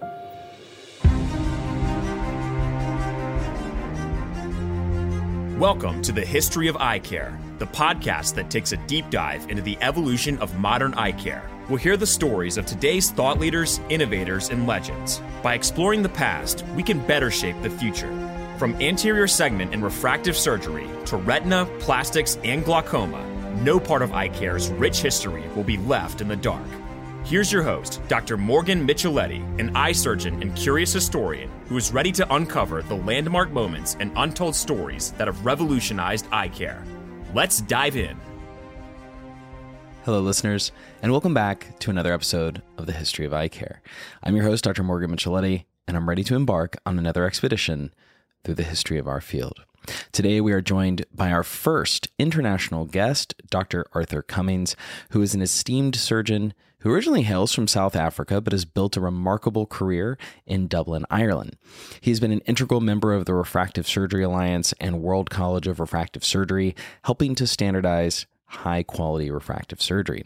[5.60, 9.62] Welcome to the History of Eye Care, the podcast that takes a deep dive into
[9.62, 11.44] the evolution of modern eye care.
[11.68, 15.22] We'll hear the stories of today's thought leaders, innovators, and legends.
[15.44, 18.08] By exploring the past, we can better shape the future.
[18.58, 23.22] From anterior segment and refractive surgery to retina, plastics, and glaucoma,
[23.62, 26.70] no part of eye care's rich history will be left in the dark.
[27.30, 28.38] Here's your host, Dr.
[28.38, 33.52] Morgan Micheletti, an eye surgeon and curious historian who is ready to uncover the landmark
[33.52, 36.84] moments and untold stories that have revolutionized eye care.
[37.36, 38.18] Let's dive in.
[40.06, 40.72] Hello, listeners,
[41.04, 43.84] and welcome back to another episode of the History of Eye Care.
[44.24, 44.82] I'm your host, Dr.
[44.82, 47.94] Morgan Micheletti, and I'm ready to embark on another expedition
[48.44, 49.64] through the history of our field.
[50.12, 53.86] Today, we are joined by our first international guest, Dr.
[53.94, 54.76] Arthur Cummings,
[55.12, 59.02] who is an esteemed surgeon who originally hails from South Africa but has built a
[59.02, 61.58] remarkable career in Dublin, Ireland.
[62.02, 66.24] He's been an integral member of the Refractive Surgery Alliance and World College of Refractive
[66.24, 70.26] Surgery, helping to standardize high quality refractive surgery.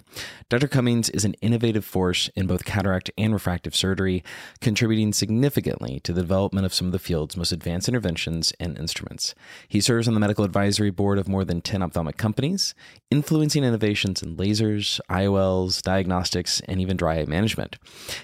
[0.50, 0.68] Dr.
[0.68, 4.24] Cummings is an innovative force in both cataract and refractive surgery,
[4.62, 9.36] contributing significantly to the development of some of the field's most advanced interventions and instruments.
[9.68, 12.74] He serves on the medical advisory board of more than 10 ophthalmic companies,
[13.12, 17.78] influencing innovations in lasers, IOLs, diagnostics, and even dry eye management.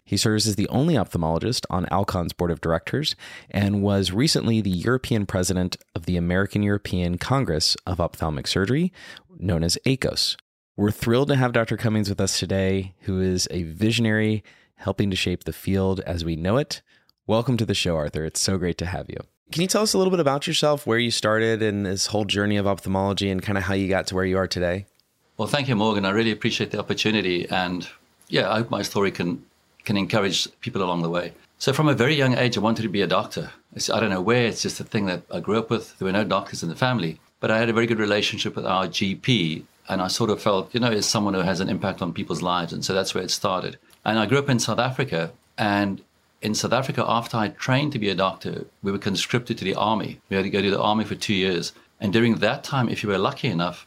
[0.06, 3.16] He serves as the only ophthalmologist on Alcon's board of directors
[3.51, 8.94] and was recently the European president of the American European Congress of Ophthalmic Surgery,
[9.39, 10.35] known as AECOS.
[10.75, 11.77] We're thrilled to have Dr.
[11.77, 14.44] Cummings with us today, who is a visionary
[14.75, 16.81] helping to shape the field as we know it.
[17.27, 18.25] Welcome to the show, Arthur.
[18.25, 19.17] It's so great to have you.
[19.51, 22.25] Can you tell us a little bit about yourself, where you started in this whole
[22.25, 24.85] journey of ophthalmology, and kind of how you got to where you are today?
[25.38, 26.06] Well, thank you, Morgan.
[26.06, 27.89] I really appreciate the opportunity, and
[28.27, 29.44] yeah, I hope my story can
[29.85, 31.33] can encourage people along the way.
[31.57, 33.51] So, from a very young age, I wanted to be a doctor.
[33.73, 35.97] It's, I don't know where; it's just a thing that I grew up with.
[35.97, 38.66] There were no doctors in the family, but I had a very good relationship with
[38.66, 42.01] our GP, and I sort of felt, you know, as someone who has an impact
[42.01, 43.77] on people's lives, and so that's where it started.
[44.05, 46.01] And I grew up in South Africa, and
[46.41, 49.75] in South Africa, after I trained to be a doctor, we were conscripted to the
[49.75, 50.19] army.
[50.29, 53.03] We had to go to the army for two years, and during that time, if
[53.03, 53.85] you were lucky enough,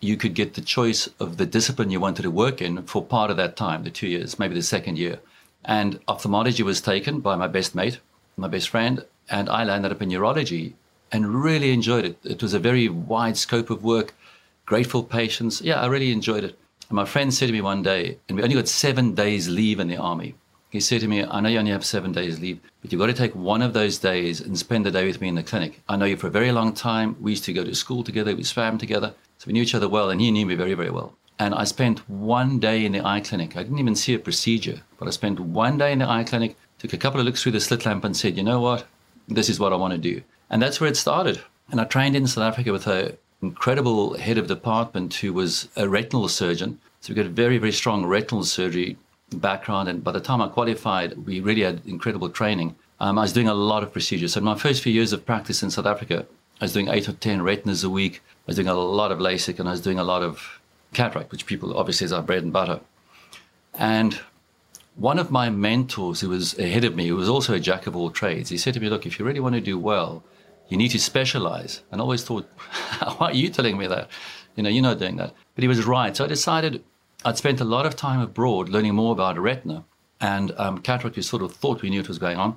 [0.00, 3.30] you could get the choice of the discipline you wanted to work in for part
[3.30, 5.18] of that time, the two years, maybe the second year.
[5.64, 7.98] And ophthalmology was taken by my best mate,
[8.36, 10.74] my best friend, and I landed up in urology
[11.12, 12.18] and really enjoyed it.
[12.24, 14.14] It was a very wide scope of work,
[14.66, 15.60] grateful patients.
[15.60, 16.58] Yeah, I really enjoyed it.
[16.88, 19.80] And my friend said to me one day, and we only got seven days leave
[19.80, 20.34] in the army.
[20.70, 23.06] He said to me, I know you only have seven days leave, but you've got
[23.06, 25.80] to take one of those days and spend the day with me in the clinic.
[25.88, 27.16] I know you for a very long time.
[27.20, 29.88] We used to go to school together, we swam together, so we knew each other
[29.88, 31.14] well, and he knew me very, very well.
[31.38, 33.56] And I spent one day in the eye clinic.
[33.56, 36.56] I didn't even see a procedure, but I spent one day in the eye clinic,
[36.78, 38.86] took a couple of looks through the slit lamp, and said, you know what?
[39.26, 40.22] This is what I want to do.
[40.50, 41.40] And that's where it started.
[41.70, 45.88] And I trained in South Africa with an incredible head of department who was a
[45.88, 46.80] retinal surgeon.
[47.00, 48.96] So we got a very, very strong retinal surgery
[49.32, 49.88] background.
[49.88, 52.74] And by the time I qualified, we really had incredible training.
[53.00, 54.32] Um, I was doing a lot of procedures.
[54.32, 56.26] So in my first few years of practice in South Africa,
[56.60, 58.22] I was doing eight or 10 retinas a week.
[58.24, 60.60] I was doing a lot of LASIK and I was doing a lot of
[60.94, 62.80] cataract, which people obviously is our bread and butter.
[63.74, 64.18] And
[64.96, 67.94] one of my mentors who was ahead of me, who was also a jack of
[67.94, 70.24] all trades, he said to me, Look, if you really want to do well,
[70.68, 71.82] you need to specialize.
[71.90, 72.48] And I always thought,
[73.18, 74.08] why are you telling me that?
[74.56, 75.34] You know, you're not doing that.
[75.54, 76.16] But he was right.
[76.16, 76.84] So I decided
[77.24, 79.84] I'd spent a lot of time abroad learning more about retina
[80.20, 81.16] and um, cataract.
[81.16, 82.56] We sort of thought we knew what was going on.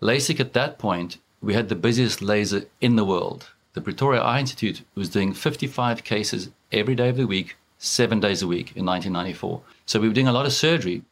[0.00, 3.50] LASIK at that point, we had the busiest laser in the world.
[3.74, 8.42] The Pretoria Eye Institute was doing 55 cases every day of the week, seven days
[8.42, 9.62] a week in 1994.
[9.86, 11.02] So we were doing a lot of surgery.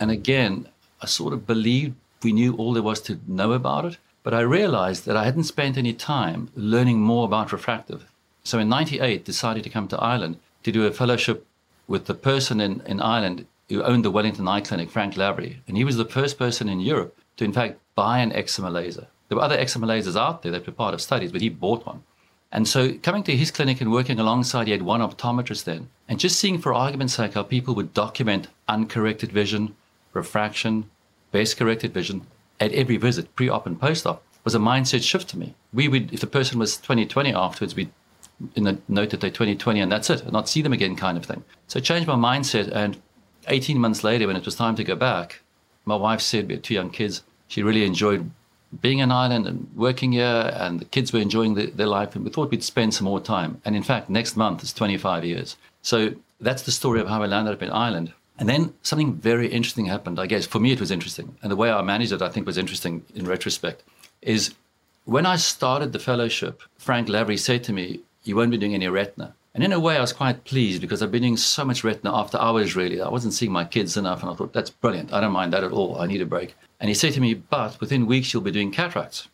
[0.00, 0.68] And again,
[1.00, 3.98] I sort of believed we knew all there was to know about it.
[4.22, 8.10] But I realized that I hadn't spent any time learning more about refractive.
[8.44, 11.46] So in 98, decided to come to Ireland to do a fellowship
[11.86, 15.60] with the person in, in Ireland who owned the Wellington Eye Clinic, Frank Lavery.
[15.66, 19.06] And he was the first person in Europe to, in fact, buy an excimer laser.
[19.28, 21.86] There were other excimer lasers out there that were part of studies, but he bought
[21.86, 22.02] one.
[22.50, 25.90] And so coming to his clinic and working alongside, he had one optometrist then.
[26.08, 29.76] And just seeing, for argument's sake, how people would document uncorrected vision,
[30.14, 30.90] refraction,
[31.30, 32.26] best corrected vision
[32.60, 35.54] at every visit, pre op and post op, was a mindset shift to me.
[35.72, 37.90] We would, if the person was 2020 afterwards, we'd
[38.54, 41.24] in the note that they're 2020 and that's it, not see them again kind of
[41.24, 41.44] thing.
[41.66, 42.70] So it changed my mindset.
[42.70, 42.96] And
[43.48, 45.40] 18 months later, when it was time to go back,
[45.84, 47.22] my wife said we had two young kids.
[47.48, 48.30] She really enjoyed
[48.82, 52.14] being in Ireland and working here, and the kids were enjoying the, their life.
[52.14, 53.60] And we thought we'd spend some more time.
[53.64, 55.56] And in fact, next month is 25 years.
[55.82, 58.12] So that's the story of how I landed up in Ireland.
[58.38, 60.20] And then something very interesting happened.
[60.20, 61.36] I guess for me, it was interesting.
[61.42, 63.82] And the way I managed it, I think, was interesting in retrospect.
[64.22, 64.54] Is
[65.04, 68.88] when I started the fellowship, Frank Lavery said to me, You won't be doing any
[68.88, 69.34] retina.
[69.54, 72.14] And in a way, I was quite pleased because I've been doing so much retina
[72.14, 73.00] after hours, really.
[73.00, 74.22] I wasn't seeing my kids enough.
[74.22, 75.12] And I thought, That's brilliant.
[75.12, 76.00] I don't mind that at all.
[76.00, 76.54] I need a break.
[76.78, 79.28] And he said to me, But within weeks, you'll be doing cataracts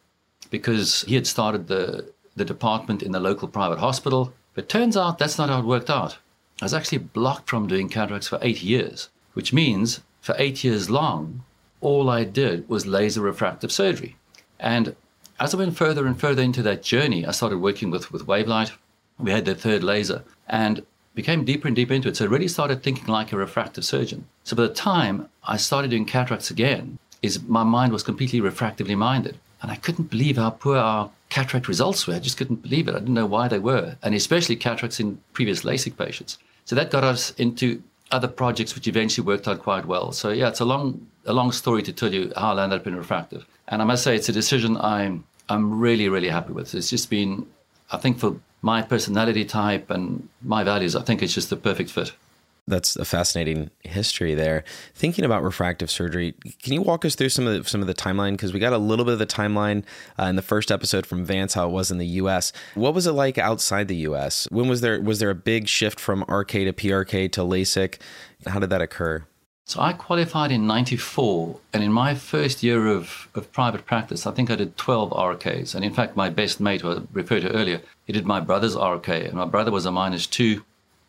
[0.50, 4.32] because he had started the, the department in the local private hospital.
[4.54, 6.16] But turns out that's not how it worked out.
[6.60, 10.88] I was actually blocked from doing cataracts for eight years, which means for eight years
[10.88, 11.44] long,
[11.80, 14.16] all I did was laser refractive surgery.
[14.58, 14.96] And
[15.38, 18.72] as I went further and further into that journey, I started working with, with Wavelight.
[19.18, 20.84] We had the third laser and
[21.14, 22.16] became deeper and deeper into it.
[22.16, 24.26] So I really started thinking like a refractive surgeon.
[24.44, 28.96] So by the time I started doing cataracts again, is my mind was completely refractively
[28.96, 29.38] minded.
[29.64, 32.12] And I couldn't believe how poor our cataract results were.
[32.12, 32.94] I just couldn't believe it.
[32.94, 36.36] I didn't know why they were, and especially cataracts in previous LASIK patients.
[36.66, 40.12] So that got us into other projects, which eventually worked out quite well.
[40.12, 42.86] So yeah, it's a long, a long story to tell you how I landed up
[42.86, 43.46] in refractive.
[43.68, 46.74] And I must say, it's a decision I'm, I'm really, really happy with.
[46.74, 47.46] It's just been,
[47.90, 51.88] I think, for my personality type and my values, I think it's just the perfect
[51.88, 52.12] fit.
[52.66, 54.64] That's a fascinating history there.
[54.94, 57.94] Thinking about refractive surgery, can you walk us through some of the, some of the
[57.94, 58.32] timeline?
[58.32, 59.84] Because we got a little bit of the timeline
[60.18, 62.52] uh, in the first episode from Vance, how it was in the U.S.
[62.74, 64.48] What was it like outside the U.S.?
[64.50, 67.98] When was there was there a big shift from RK to PRK to LASIK?
[68.46, 69.26] How did that occur?
[69.66, 74.30] So I qualified in 94, and in my first year of, of private practice, I
[74.30, 75.74] think I did 12 RKs.
[75.74, 78.76] And in fact, my best mate, who I referred to earlier, he did my brother's
[78.76, 80.64] RK, and my brother was a minus two.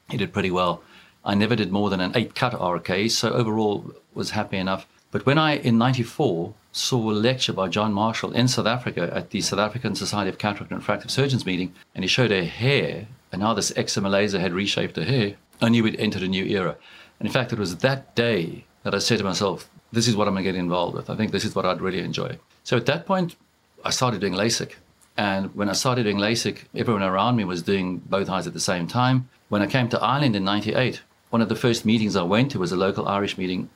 [0.09, 0.81] He did pretty well.
[1.25, 4.87] I never did more than an eight cut RK, so overall was happy enough.
[5.11, 9.31] But when I, in 94, saw a lecture by John Marshall in South Africa at
[9.31, 13.07] the South African Society of Cataract and Refractive Surgeons meeting, and he showed her hair
[13.31, 16.45] and how this excimer laser had reshaped her hair, I knew we'd entered a new
[16.45, 16.77] era.
[17.19, 20.27] And in fact, it was that day that I said to myself, this is what
[20.27, 21.09] I'm going to get involved with.
[21.09, 22.37] I think this is what I'd really enjoy.
[22.63, 23.35] So at that point,
[23.83, 24.75] I started doing LASIK.
[25.17, 28.59] And when I started doing LASIK, everyone around me was doing both eyes at the
[28.59, 29.29] same time.
[29.49, 31.01] When I came to Ireland in 98,
[31.35, 33.69] one of the first meetings I went to was a local Irish meeting.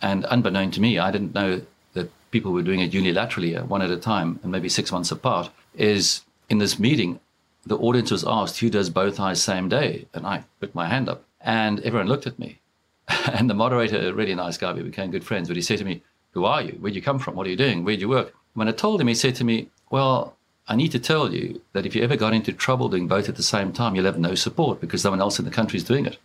[0.00, 1.60] And unbeknown to me, I didn't know
[1.92, 5.12] that people were doing it unilaterally, uh, one at a time, and maybe six months
[5.12, 5.50] apart.
[5.74, 7.20] Is in this meeting,
[7.66, 10.06] the audience was asked, Who does both eyes same day?
[10.14, 12.60] And I put my hand up, and everyone looked at me.
[13.30, 15.84] and the moderator, a really nice guy, we became good friends, but he said to
[15.84, 16.00] me,
[16.30, 16.78] Who are you?
[16.80, 17.34] Where'd you come from?
[17.34, 17.84] What are you doing?
[17.84, 18.32] Where'd you work?
[18.54, 20.34] When I told him, he said to me, Well,
[20.66, 23.36] I need to tell you that if you ever got into trouble doing both at
[23.36, 26.06] the same time, you'll have no support because someone else in the country is doing
[26.06, 26.16] it.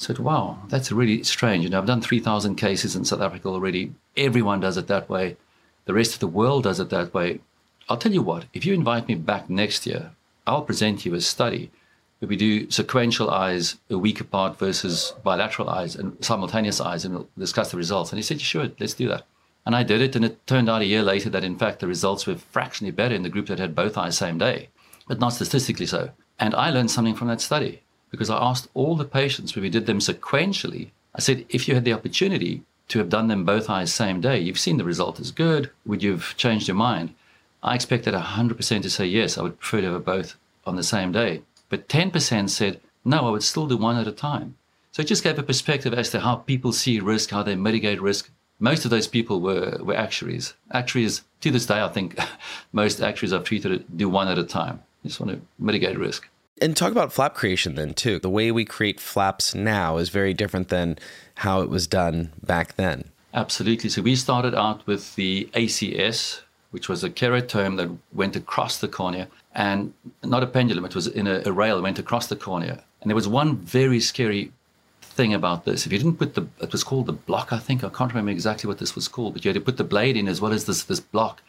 [0.00, 1.68] Said, wow, that's really strange.
[1.68, 3.92] Know, I've done 3,000 cases in South Africa already.
[4.16, 5.36] Everyone does it that way.
[5.84, 7.40] The rest of the world does it that way.
[7.86, 10.12] I'll tell you what, if you invite me back next year,
[10.46, 11.70] I'll present you a study
[12.18, 17.14] where we do sequential eyes a week apart versus bilateral eyes and simultaneous eyes, and
[17.14, 18.10] we'll discuss the results.
[18.10, 19.26] And he said, sure, let's do that.
[19.66, 21.86] And I did it, and it turned out a year later that in fact the
[21.86, 24.70] results were fractionally better in the group that had both eyes same day,
[25.06, 26.08] but not statistically so.
[26.38, 29.70] And I learned something from that study because I asked all the patients when we
[29.70, 30.90] did them sequentially.
[31.14, 34.38] I said, if you had the opportunity to have done them both eyes same day,
[34.38, 35.70] you've seen the result is good.
[35.86, 37.14] Would you have changed your mind?
[37.62, 39.36] I expected 100% to say yes.
[39.36, 40.36] I would prefer to have both
[40.66, 41.42] on the same day.
[41.68, 43.26] But 10% said no.
[43.26, 44.56] I would still do one at a time.
[44.92, 48.02] So it just gave a perspective as to how people see risk, how they mitigate
[48.02, 50.54] risk, most of those people were, were actuaries.
[50.70, 52.18] Actuaries, to this day, I think
[52.72, 54.82] most actuaries I've treated do one at a time.
[55.02, 56.28] You just want to mitigate risk.
[56.60, 58.18] And talk about flap creation then, too.
[58.18, 60.98] The way we create flaps now is very different than
[61.36, 63.04] how it was done back then.
[63.32, 63.88] Absolutely.
[63.88, 66.40] So we started out with the ACS,
[66.70, 71.06] which was a keratome that went across the cornea, and not a pendulum, it was
[71.06, 72.84] in a, a rail went across the cornea.
[73.00, 74.52] And there was one very scary
[75.00, 75.86] thing about this.
[75.86, 77.82] If you didn't put the, it was called the block, I think.
[77.82, 80.16] I can't remember exactly what this was called, but you had to put the blade
[80.16, 81.42] in as well as this, this block.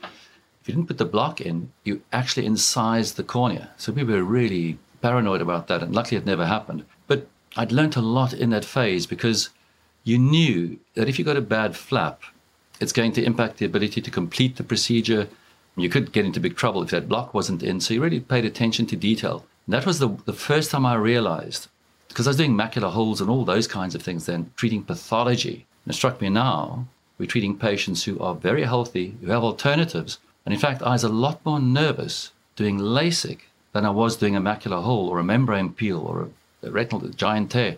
[0.62, 3.72] If you didn't put the block in, you actually incised the cornea.
[3.78, 6.86] So we were really paranoid about that, and luckily it never happened.
[7.08, 7.28] But
[7.58, 9.50] I'd learned a lot in that phase because
[10.04, 12.22] you knew that if you got a bad flap,
[12.80, 15.28] it's going to impact the ability to complete the procedure.
[15.76, 17.80] You could get into big trouble if that block wasn't in.
[17.80, 19.46] So you really paid attention to detail.
[19.66, 21.68] And that was the, the first time I realized,
[22.08, 25.66] because I was doing macular holes and all those kinds of things then, treating pathology.
[25.86, 30.18] And it struck me now, we're treating patients who are very healthy, who have alternatives.
[30.46, 33.42] And in fact, I was a lot more nervous doing LASIK
[33.74, 36.30] than I was doing a macular hole or a membrane peel or
[36.64, 37.78] a, a retinal giant tear.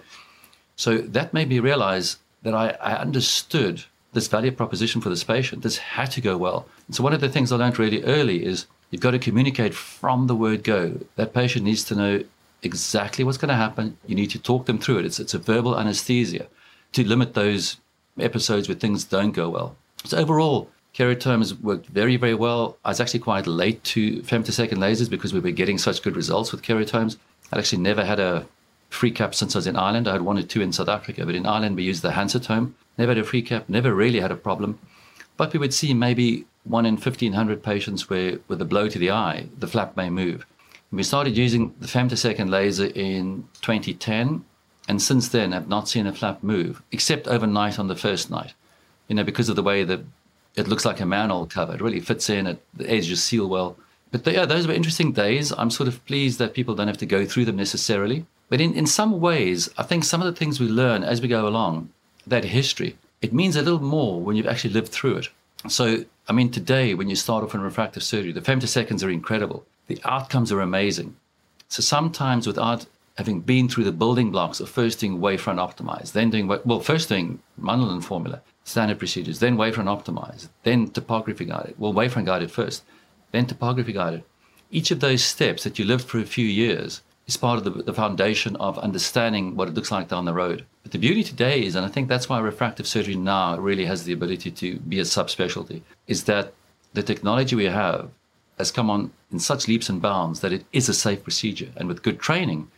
[0.75, 3.83] So that made me realize that I, I understood
[4.13, 5.63] this value proposition for this patient.
[5.63, 6.67] This had to go well.
[6.87, 9.73] And so one of the things I learned really early is you've got to communicate
[9.73, 10.99] from the word go.
[11.15, 12.23] That patient needs to know
[12.61, 13.97] exactly what's going to happen.
[14.05, 15.05] You need to talk them through it.
[15.05, 16.47] It's, it's a verbal anesthesia
[16.93, 17.77] to limit those
[18.19, 19.75] episodes where things don't go well.
[20.05, 22.77] So overall, keratomes worked very, very well.
[22.85, 26.51] I was actually quite late to femtosecond lasers because we were getting such good results
[26.51, 27.17] with keratomes.
[27.51, 28.45] I'd actually never had a
[28.89, 30.07] free cap since I was in Ireland.
[30.07, 32.73] I had one or two in South Africa, but in Ireland we used the Hansatome.
[32.97, 34.79] Never had a free cap, never really had a problem.
[35.35, 39.11] But we would see maybe one in 1,500 patients where, with a blow to the
[39.11, 40.45] eye, the flap may move.
[40.91, 44.45] And we started using the femtosecond laser in 2010,
[44.87, 48.53] and since then have not seen a flap move, except overnight on the first night.
[49.07, 50.01] You know, because of the way that
[50.55, 51.73] it looks like a manhole cover.
[51.73, 53.77] It really fits in, it, the edges seal well.
[54.11, 55.51] But yeah, those were interesting days.
[55.51, 58.25] I'm sort of pleased that people don't have to go through them necessarily.
[58.49, 61.27] But in, in some ways, I think some of the things we learn as we
[61.27, 61.89] go along,
[62.27, 65.29] that history, it means a little more when you've actually lived through it.
[65.67, 69.65] So, I mean, today, when you start off in refractive surgery, the femtoseconds are incredible.
[69.87, 71.15] The outcomes are amazing.
[71.69, 72.85] So sometimes without
[73.17, 77.09] having been through the building blocks of first doing wavefront optimize, then doing, well, first
[77.09, 81.75] doing Munnerlyn formula, standard procedures, then wavefront optimized, then topography guided.
[81.77, 82.83] Well, wavefront guided first,
[83.31, 84.23] then topography guided.
[84.71, 87.83] Each of those steps that you lived for a few years is part of the,
[87.83, 90.65] the, foundation of understanding what it looks like down the road.
[90.81, 94.03] But the beauty today is, and I think that's why refractive surgery now really has
[94.03, 96.53] the ability to be a subspecialty, is that
[96.93, 98.09] the technology we have
[98.57, 101.69] has come on in such leaps and bounds that it is a safe procedure.
[101.77, 102.69] And with good training,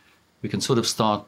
[0.41, 1.25] we can sort of start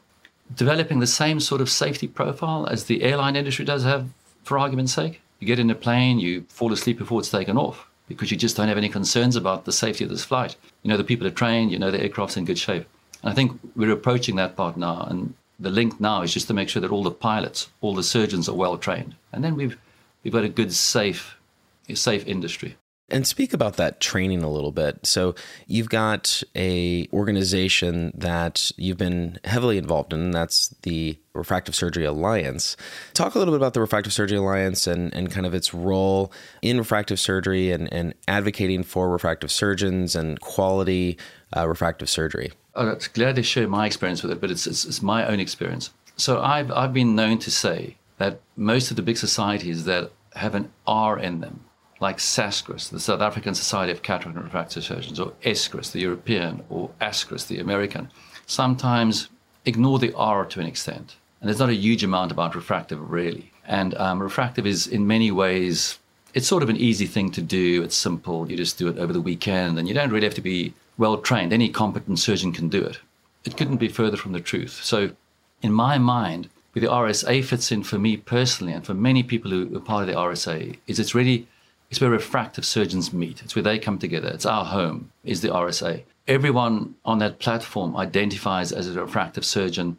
[0.54, 4.08] developing the same sort of safety profile as the airline industry does have,
[4.48, 5.20] for argument's sake.
[5.38, 8.56] You get in a plane, you fall asleep before it's taken off because you just
[8.56, 10.56] don't have any concerns about the safety of this flight.
[10.82, 12.86] You know, the people are trained, you know, the aircraft's in good shape.
[13.22, 15.06] And I think we're approaching that part now.
[15.08, 18.02] And the link now is just to make sure that all the pilots, all the
[18.02, 19.14] surgeons are well trained.
[19.32, 19.76] And then we've,
[20.24, 21.36] we've got a good, safe,
[21.92, 22.76] safe industry.
[23.10, 25.06] And speak about that training a little bit.
[25.06, 25.34] So
[25.66, 32.04] you've got a organization that you've been heavily involved in, and that's the Refractive Surgery
[32.04, 32.76] Alliance.
[33.14, 36.30] Talk a little bit about the Refractive Surgery Alliance and, and kind of its role
[36.60, 41.16] in refractive surgery and, and advocating for refractive surgeons and quality
[41.56, 42.52] uh, refractive surgery.
[42.74, 45.40] I'm oh, glad to share my experience with it, but it's, it's, it's my own
[45.40, 45.90] experience.
[46.16, 50.54] So I've, I've been known to say that most of the big societies that have
[50.54, 51.64] an R in them,
[52.00, 56.62] like SASCRS, the South African Society of Cataract and Refractive Surgeons, or ESCRS, the European,
[56.68, 58.10] or ASCRS, the American,
[58.46, 59.28] sometimes
[59.64, 61.16] ignore the R to an extent.
[61.40, 63.52] And there's not a huge amount about refractive, really.
[63.66, 65.98] And um, refractive is, in many ways,
[66.34, 67.82] it's sort of an easy thing to do.
[67.82, 68.50] It's simple.
[68.50, 71.18] You just do it over the weekend, and you don't really have to be well
[71.18, 71.52] trained.
[71.52, 72.98] Any competent surgeon can do it.
[73.44, 74.80] It couldn't be further from the truth.
[74.82, 75.10] So,
[75.62, 79.50] in my mind, where the RSA fits in for me personally, and for many people
[79.50, 81.46] who are part of the RSA, is it's really
[81.90, 83.42] it's where refractive surgeons meet.
[83.42, 84.28] It's where they come together.
[84.28, 86.02] It's our home, is the RSA.
[86.26, 89.96] Everyone on that platform identifies as a refractive surgeon,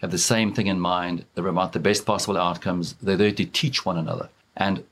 [0.00, 1.24] have the same thing in mind.
[1.34, 2.94] They're about the best possible outcomes.
[2.94, 4.28] They're there to teach one another.
[4.56, 4.84] And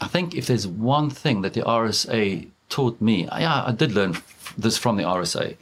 [0.00, 4.16] I think if there's one thing that the RSA taught me, yeah, I did learn
[4.58, 5.56] this from the RSA,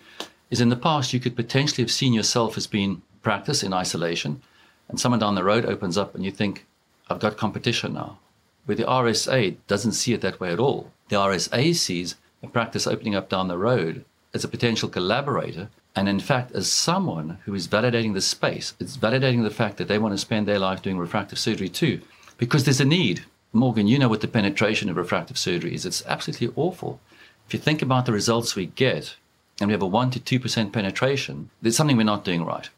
[0.50, 4.40] is in the past you could potentially have seen yourself as being practice in isolation,
[4.88, 6.64] and someone down the road opens up and you think,
[7.10, 8.18] I've got competition now
[8.66, 10.90] where the RSA doesn't see it that way at all.
[11.08, 16.08] The RSA sees a practice opening up down the road as a potential collaborator, and
[16.08, 19.98] in fact, as someone who is validating the space, it's validating the fact that they
[19.98, 22.00] want to spend their life doing refractive surgery too,
[22.38, 23.24] because there's a need.
[23.52, 25.84] Morgan, you know what the penetration of refractive surgery is.
[25.84, 27.00] It's absolutely awful.
[27.48, 29.16] If you think about the results we get,
[29.60, 32.70] and we have a 1 to 2% penetration, there's something we're not doing right.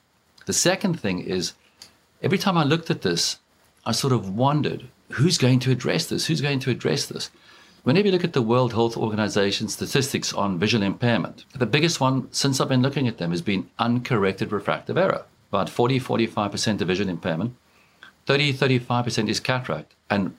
[0.47, 1.53] The second thing is,
[2.23, 3.39] every time I looked at this,
[3.85, 6.27] I sort of wondered who's going to address this?
[6.27, 7.31] Who's going to address this?
[7.85, 12.33] Whenever you look at the World Health Organization statistics on visual impairment, the biggest one
[12.33, 15.25] since I've been looking at them has been uncorrected refractive error.
[15.51, 17.57] About 40 45% of vision impairment,
[18.27, 19.95] 30 35% is cataract.
[20.09, 20.37] And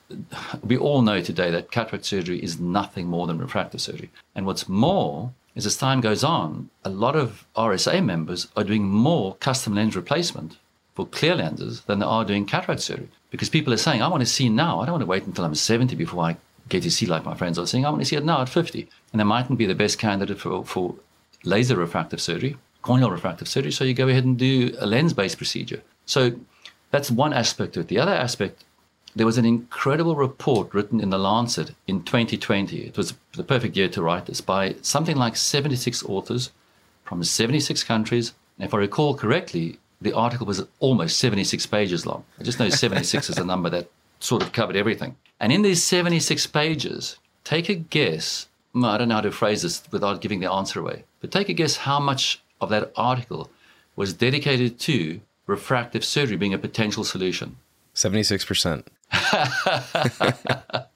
[0.62, 4.10] we all know today that cataract surgery is nothing more than refractive surgery.
[4.34, 8.84] And what's more is as time goes on, a lot of RSA members are doing
[8.84, 10.56] more custom lens replacement
[10.94, 13.08] for clear lenses than they are doing cataract surgery.
[13.34, 14.78] Because people are saying, I want to see now.
[14.78, 16.36] I don't want to wait until I'm 70 before I
[16.68, 17.84] get to see like my friends are saying.
[17.84, 18.88] I want to see it now at 50.
[19.10, 20.94] And they mightn't be the best candidate for, for
[21.42, 23.72] laser refractive surgery, corneal refractive surgery.
[23.72, 25.82] So you go ahead and do a lens based procedure.
[26.06, 26.38] So
[26.92, 27.88] that's one aspect of it.
[27.88, 28.62] The other aspect,
[29.16, 32.82] there was an incredible report written in The Lancet in 2020.
[32.82, 36.52] It was the perfect year to write this by something like 76 authors
[37.02, 38.32] from 76 countries.
[38.60, 42.24] And if I recall correctly, the article was almost 76 pages long.
[42.38, 45.16] I just know 76 is a number that sort of covered everything.
[45.40, 48.48] And in these 76 pages, take a guess.
[48.74, 51.52] I don't know how to phrase this without giving the answer away, but take a
[51.52, 53.50] guess how much of that article
[53.96, 57.56] was dedicated to refractive surgery being a potential solution.
[57.94, 58.84] 76%.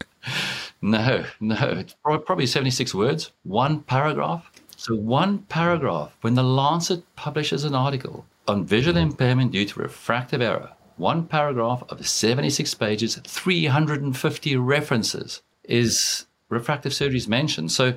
[0.83, 1.57] no, no.
[1.61, 4.51] It's probably 76 words, one paragraph.
[4.77, 10.41] So, one paragraph, when the Lancet publishes an article on visual impairment due to refractive
[10.41, 17.71] error, one paragraph of 76 pages, 350 references is refractive surgery is mentioned.
[17.71, 17.95] So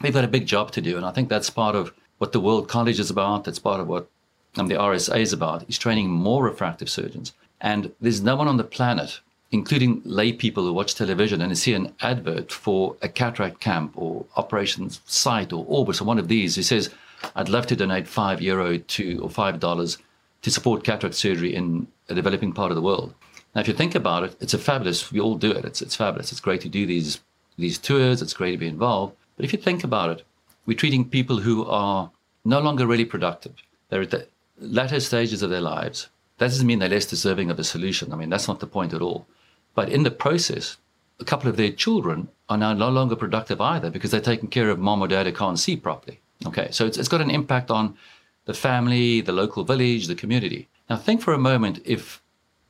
[0.00, 0.96] we've got a big job to do.
[0.96, 3.44] And I think that's part of what the World College is about.
[3.44, 4.08] That's part of what
[4.56, 7.32] um, the RSA is about, is training more refractive surgeons.
[7.60, 11.74] And there's no one on the planet, including lay people who watch television and see
[11.74, 16.56] an advert for a cataract camp or Operation Sight or Orbis or one of these
[16.56, 16.90] who says,
[17.34, 19.98] I'd love to donate five euro to or five dollars
[20.42, 23.14] to support cataract surgery in a developing part of the world.
[23.54, 25.10] Now, if you think about it, it's a fabulous.
[25.10, 25.64] We all do it.
[25.64, 26.30] It's it's fabulous.
[26.32, 27.20] It's great to do these
[27.56, 28.22] these tours.
[28.22, 29.16] It's great to be involved.
[29.36, 30.26] But if you think about it,
[30.66, 32.10] we're treating people who are
[32.44, 33.54] no longer really productive.
[33.88, 36.08] They're at the latter stages of their lives.
[36.38, 38.12] That doesn't mean they're less deserving of a solution.
[38.12, 39.26] I mean, that's not the point at all.
[39.74, 40.76] But in the process,
[41.18, 44.70] a couple of their children are now no longer productive either because they're taking care
[44.70, 46.20] of mom or dad who can't see properly.
[46.46, 47.96] Okay, so it's, it's got an impact on
[48.44, 50.68] the family, the local village, the community.
[50.88, 52.22] Now, think for a moment if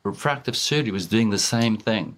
[0.03, 2.17] refractive surgery was doing the same thing,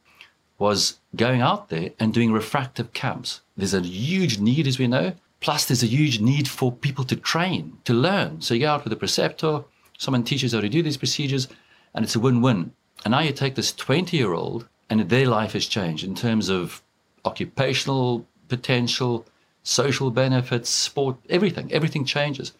[0.57, 3.41] was going out there and doing refractive camps.
[3.57, 5.13] There's a huge need, as we know.
[5.39, 8.41] Plus, there's a huge need for people to train, to learn.
[8.41, 9.63] So you go out with a preceptor,
[9.97, 11.47] someone teaches how to do these procedures,
[11.93, 12.73] and it's a win win.
[13.05, 16.49] And now you take this 20 year old, and their life has changed in terms
[16.49, 16.81] of
[17.23, 19.25] occupational potential,
[19.69, 21.71] social benefits, sport, everything.
[21.71, 22.53] Everything changes.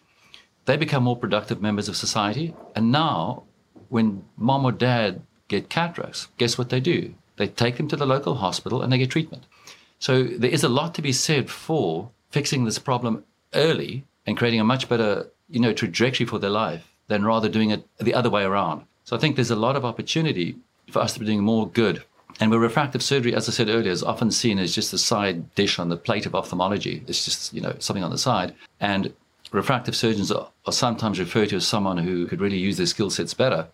[0.66, 2.54] They become more productive members of society.
[2.76, 3.42] And now,
[3.88, 7.14] when mom or dad get cataracts, guess what they do?
[7.36, 9.44] They take them to the local hospital and they get treatment.
[9.98, 14.60] So there is a lot to be said for fixing this problem early and creating
[14.60, 18.30] a much better, you know, trajectory for their life than rather doing it the other
[18.30, 18.84] way around.
[19.04, 20.56] So I think there's a lot of opportunity
[20.90, 22.04] for us to be doing more good
[22.40, 25.54] and where refractive surgery, as I said earlier, is often seen as just a side
[25.54, 27.04] dish on the plate of ophthalmology.
[27.06, 28.54] It's just, you know, something on the side.
[28.80, 29.12] And
[29.52, 33.10] refractive surgeons are, are sometimes referred to as someone who could really use their skill
[33.10, 33.68] sets better.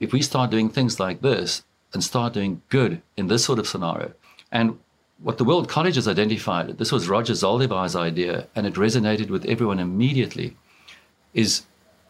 [0.00, 1.62] If we start doing things like this
[1.94, 4.12] and start doing good in this sort of scenario,
[4.50, 4.78] and
[5.18, 9.44] what the World College has identified, this was Roger Zaldivar's idea, and it resonated with
[9.46, 10.56] everyone immediately,
[11.34, 11.62] is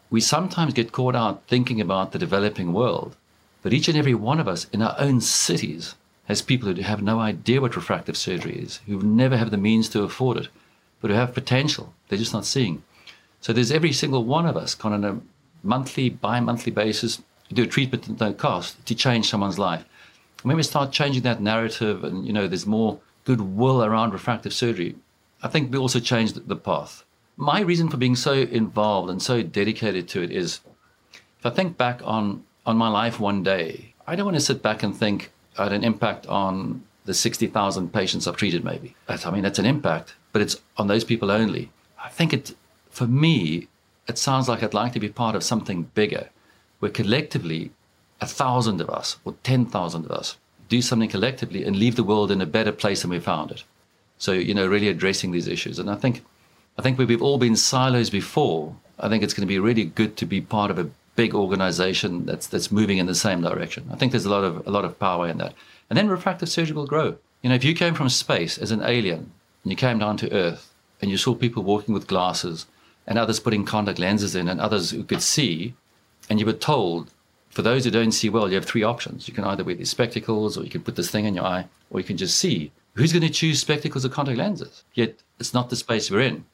[0.09, 3.15] we sometimes get caught out thinking about the developing world
[3.61, 5.95] but each and every one of us in our own cities
[6.25, 9.89] has people who have no idea what refractive surgery is, who never have the means
[9.89, 10.47] to afford it,
[11.01, 11.93] but who have potential.
[12.07, 12.83] They're just not seeing.
[13.41, 15.19] So there's every single one of us on a
[15.63, 19.83] monthly, bi-monthly basis do a treatment at no cost to change someone's life.
[20.43, 24.53] And when we start changing that narrative and, you know, there's more goodwill around refractive
[24.53, 24.95] surgery,
[25.41, 27.03] I think we also change the path.
[27.37, 30.59] My reason for being so involved and so dedicated to it is
[31.39, 34.61] if I think back on on my life one day, I don't want to sit
[34.61, 38.95] back and think I had an impact on the 60,000 patients I've treated, maybe.
[39.07, 41.71] That's, I mean, that's an impact, but it's on those people only.
[42.03, 42.55] I think it,
[42.89, 43.67] for me,
[44.07, 46.29] it sounds like I'd like to be part of something bigger,
[46.79, 47.71] where collectively,
[48.21, 52.31] a thousand of us or 10,000 of us do something collectively and leave the world
[52.31, 53.63] in a better place than we found it.
[54.17, 55.79] So, you know, really addressing these issues.
[55.79, 56.23] And I think,
[56.77, 58.75] I think we've all been silos before.
[58.99, 60.89] I think it's going to be really good to be part of a
[61.19, 63.83] big organization that's that's moving in the same direction.
[63.91, 65.53] I think there's a lot of a lot of power in that.
[65.89, 67.09] And then refractive surgery will grow.
[67.41, 69.23] You know, if you came from space as an alien
[69.61, 70.63] and you came down to Earth
[71.01, 72.67] and you saw people walking with glasses
[73.05, 75.73] and others putting contact lenses in and others who could see,
[76.29, 77.11] and you were told,
[77.49, 79.27] for those who don't see well, you have three options.
[79.27, 81.65] You can either wear these spectacles or you can put this thing in your eye,
[81.89, 82.71] or you can just see.
[82.93, 84.83] Who's going to choose spectacles or contact lenses?
[84.93, 86.45] Yet it's not the space we're in.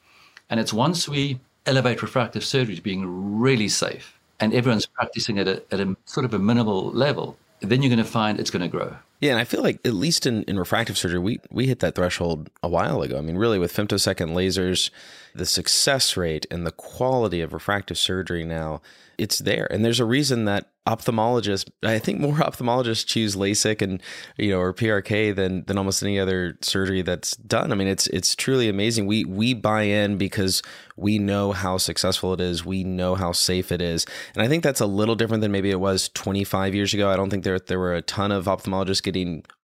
[0.50, 3.04] And it's once we elevate refractive surgery to being
[3.46, 7.82] really safe and everyone's practicing at a, at a sort of a minimal level, then
[7.82, 8.96] you're going to find it's going to grow.
[9.26, 11.96] Yeah, and I feel like at least in, in refractive surgery, we we hit that
[11.96, 13.18] threshold a while ago.
[13.18, 14.90] I mean, really with femtosecond lasers,
[15.34, 18.80] the success rate and the quality of refractive surgery now,
[19.18, 19.66] it's there.
[19.70, 24.02] And there's a reason that ophthalmologists, I think more ophthalmologists choose LASIK and
[24.36, 27.72] you know or PRK than than almost any other surgery that's done.
[27.72, 29.06] I mean, it's it's truly amazing.
[29.06, 30.62] We we buy in because
[30.96, 32.64] we know how successful it is.
[32.64, 34.06] We know how safe it is.
[34.34, 37.10] And I think that's a little different than maybe it was 25 years ago.
[37.10, 39.15] I don't think there there were a ton of ophthalmologists getting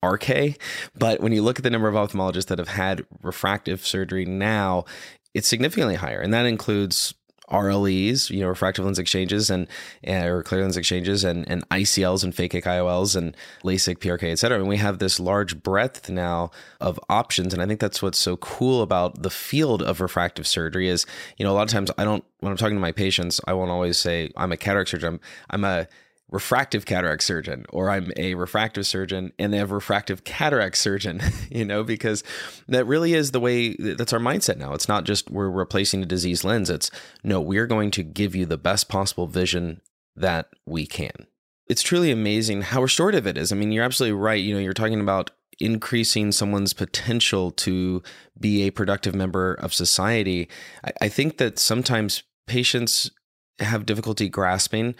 [0.03, 0.57] RK,
[0.95, 4.85] but when you look at the number of ophthalmologists that have had refractive surgery now,
[5.33, 7.13] it's significantly higher, and that includes
[7.49, 9.67] RLEs, you know, refractive lens exchanges and,
[10.03, 14.39] and or clear lens exchanges and, and ICLs and phakic IOLs and LASIK, PRK, et
[14.39, 14.59] cetera.
[14.59, 17.53] And we have this large breadth now of options.
[17.53, 21.05] And I think that's what's so cool about the field of refractive surgery is,
[21.37, 23.53] you know, a lot of times I don't, when I'm talking to my patients, I
[23.53, 25.15] won't always say I'm a cataract surgeon.
[25.15, 25.87] I'm, I'm a
[26.29, 31.65] refractive cataract surgeon or I'm a refractive surgeon and they have refractive cataract surgeon, you
[31.65, 32.23] know, because
[32.67, 34.73] that really is the way that's our mindset now.
[34.73, 36.69] It's not just we're replacing a diseased lens.
[36.69, 36.89] It's
[37.23, 39.81] no, we're going to give you the best possible vision
[40.15, 41.27] that we can.
[41.67, 43.51] It's truly amazing how restorative it is.
[43.51, 44.41] I mean, you're absolutely right.
[44.41, 48.01] You know, you're talking about increasing someone's potential to
[48.39, 50.49] be a productive member of society.
[50.83, 53.11] I, I think that sometimes patients
[53.59, 54.95] have difficulty grasping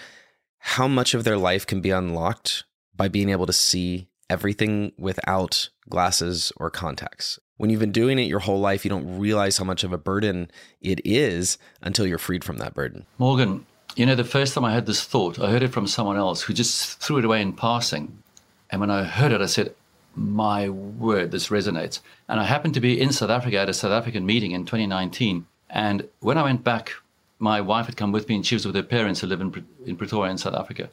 [0.66, 2.64] how much of their life can be unlocked
[2.96, 7.38] by being able to see everything without glasses or contacts.
[7.58, 9.98] When you've been doing it your whole life, you don't realize how much of a
[9.98, 10.50] burden
[10.80, 13.06] it is until you're freed from that burden.
[13.18, 13.66] Morgan,
[13.98, 16.42] you know, the first time I had this thought, I heard it from someone else
[16.42, 18.24] who just threw it away in passing.
[18.72, 19.76] And when I heard it, I said,
[20.16, 22.00] My word, this resonates.
[22.30, 25.46] And I happened to be in South Africa at a South African meeting in 2019.
[25.70, 26.94] And when I went back
[27.40, 29.66] my wife had come with me and she was with her parents who live in,
[29.86, 30.90] in Pretoria in South Africa.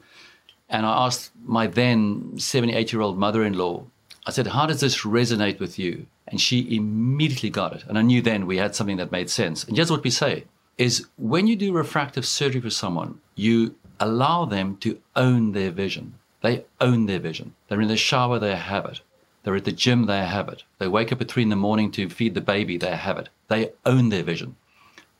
[0.69, 3.85] And I asked my then 78 year old mother in law,
[4.27, 6.07] I said, How does this resonate with you?
[6.29, 7.85] And she immediately got it.
[7.89, 9.65] And I knew then we had something that made sense.
[9.65, 10.45] And here's what we say
[10.79, 16.15] is when you do refractive surgery for someone, you allow them to own their vision.
[16.41, 17.55] They own their vision.
[17.69, 19.01] They're in the shower, they have it.
[19.43, 20.65] They're at the gym, they have it.
[20.79, 23.29] They wake up at three in the morning to feed the baby, they have it.
[23.49, 24.57] They own their vision.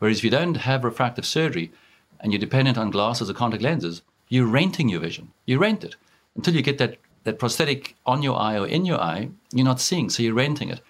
[0.01, 1.71] Whereas if you don't have refractive surgery
[2.19, 5.33] and you're dependent on glasses or contact lenses, you're renting your vision.
[5.47, 5.97] You rent it.
[6.35, 9.81] Until you get that, that prosthetic on your eye or in your eye, you're not
[9.81, 10.81] seeing, so you're renting it.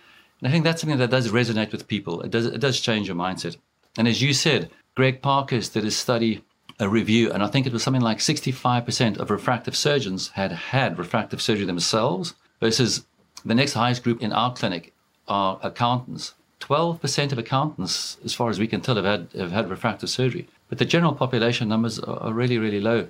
[0.40, 2.22] And I think that's something that does resonate with people.
[2.22, 3.56] It does, it does change your mindset.
[3.98, 6.44] And as you said, Greg Parkhurst did a study,
[6.78, 10.98] a review, and I think it was something like 65% of refractive surgeons had had
[10.98, 13.06] refractive surgery themselves versus
[13.44, 14.94] the next highest group in our clinic
[15.26, 19.70] are accountants 12% of accountants, as far as we can tell, have had, have had
[19.70, 20.46] refractive surgery.
[20.68, 23.08] But the general population numbers are, really, really low.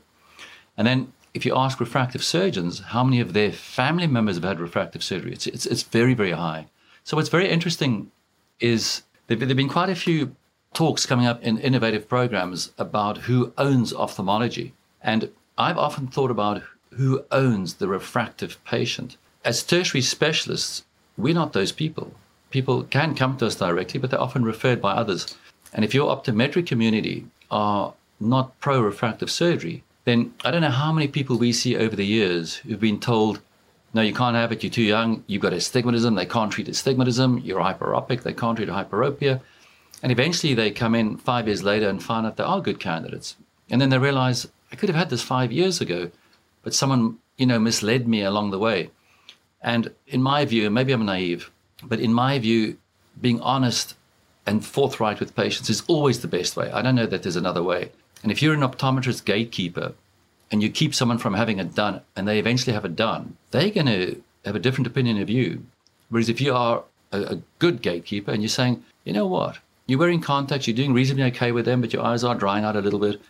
[0.77, 4.61] And then if you ask refractive surgeons how many of their family members have had
[4.61, 6.67] refractive surgery, it's, it's, it's very, very high.
[7.05, 8.11] So what's very interesting
[8.61, 10.35] is there have been quite a few
[10.73, 14.73] talks coming up in innovative programs about who owns ophthalmology.
[15.03, 19.17] And I've often thought about who owns the refractive patient.
[19.45, 20.85] As tertiary specialists,
[21.17, 22.15] we're not those people
[22.51, 25.37] people can come to us directly, but they're often referred by others.
[25.73, 30.93] And if your optometric community are not pro refractive surgery, then I don't know how
[30.93, 33.41] many people we see over the years who've been told,
[33.93, 37.39] no, you can't have it, you're too young, you've got astigmatism, they can't treat astigmatism,
[37.39, 39.41] you're hyperopic, they can't treat hyperopia.
[40.03, 43.37] And eventually they come in five years later and find out they are good candidates.
[43.69, 46.11] And then they realize, I could have had this five years ago,
[46.63, 48.91] but someone, you know, misled me along the way.
[49.63, 51.51] And in my view, maybe I'm naive,
[51.83, 52.77] but in my view,
[53.21, 53.95] being honest
[54.47, 56.71] and forthright with patients is always the best way.
[56.71, 57.91] I don't know that there's another way.
[58.23, 59.93] And if you're an optometrist gatekeeper
[60.51, 63.71] and you keep someone from having it done and they eventually have it done, they're
[63.71, 65.65] going to have a different opinion of you.
[66.09, 69.99] Whereas if you are a, a good gatekeeper and you're saying, you know what, you're
[69.99, 72.81] wearing contacts, you're doing reasonably okay with them, but your eyes are drying out a
[72.81, 73.21] little bit,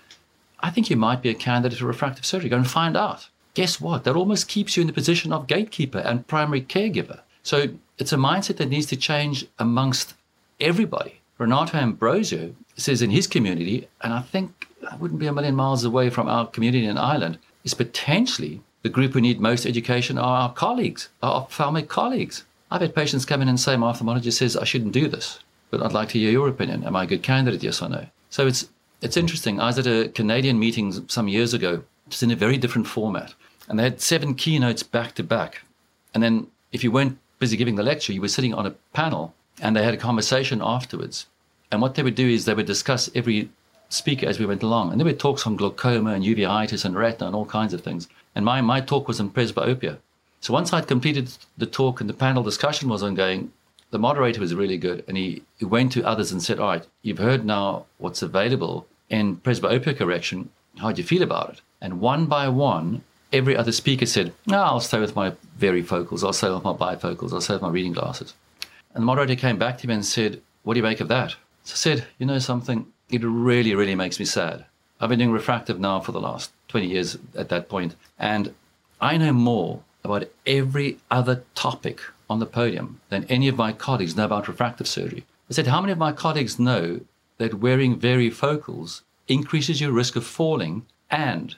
[0.61, 2.51] I think you might be a candidate for refractive surgery.
[2.51, 3.29] Go and find out.
[3.55, 4.05] Guess what?
[4.05, 7.21] That almost keeps you in the position of gatekeeper and primary caregiver.
[7.43, 7.69] So
[8.01, 10.15] it's a mindset that needs to change amongst
[10.59, 11.21] everybody.
[11.39, 15.85] Renato Ambrosio says in his community, and I think I wouldn't be a million miles
[15.85, 20.43] away from our community in Ireland, is potentially the group who need most education are
[20.43, 22.45] our colleagues, our ophthalmic colleagues.
[22.71, 25.83] I've had patients come in and say, my ophthalmologist says I shouldn't do this, but
[25.83, 26.85] I'd like to hear your opinion.
[26.85, 28.07] Am I a good candidate, yes or no?
[28.31, 28.69] So it's,
[29.03, 29.61] it's interesting.
[29.61, 33.35] I was at a Canadian meeting some years ago, just in a very different format,
[33.69, 35.63] and they had seven keynotes back to back.
[36.15, 39.35] And then if you weren't busy giving the lecture, you were sitting on a panel
[39.61, 41.26] and they had a conversation afterwards.
[41.72, 43.50] And what they would do is they would discuss every
[43.88, 44.92] speaker as we went along.
[44.92, 48.09] And there were talks on glaucoma and uveitis and retina and all kinds of things.
[48.35, 49.98] And my, my talk was on presbyopia.
[50.40, 53.53] So once I'd completed the talk and the panel discussion was ongoing,
[53.90, 55.05] the moderator was really good.
[55.09, 58.87] And he, he went to others and said, All right, you've heard now what's available
[59.09, 60.50] in presbyopia correction.
[60.79, 61.61] How do you feel about it?
[61.81, 66.33] And one by one, every other speaker said, No, I'll stay with my varifocals, I'll
[66.33, 68.35] stay with my bifocals, I'll stay with my reading glasses.
[68.95, 71.37] And the moderator came back to me and said, What do you make of that?
[71.64, 72.87] So I said, You know something?
[73.11, 74.64] It really, really makes me sad.
[75.01, 78.55] I've been doing refractive now for the last 20 years at that point, and
[79.01, 84.16] I know more about every other topic on the podium than any of my colleagues
[84.16, 85.25] know about refractive surgery.
[85.49, 87.01] I said, How many of my colleagues know
[87.38, 91.57] that wearing varifocals increases your risk of falling and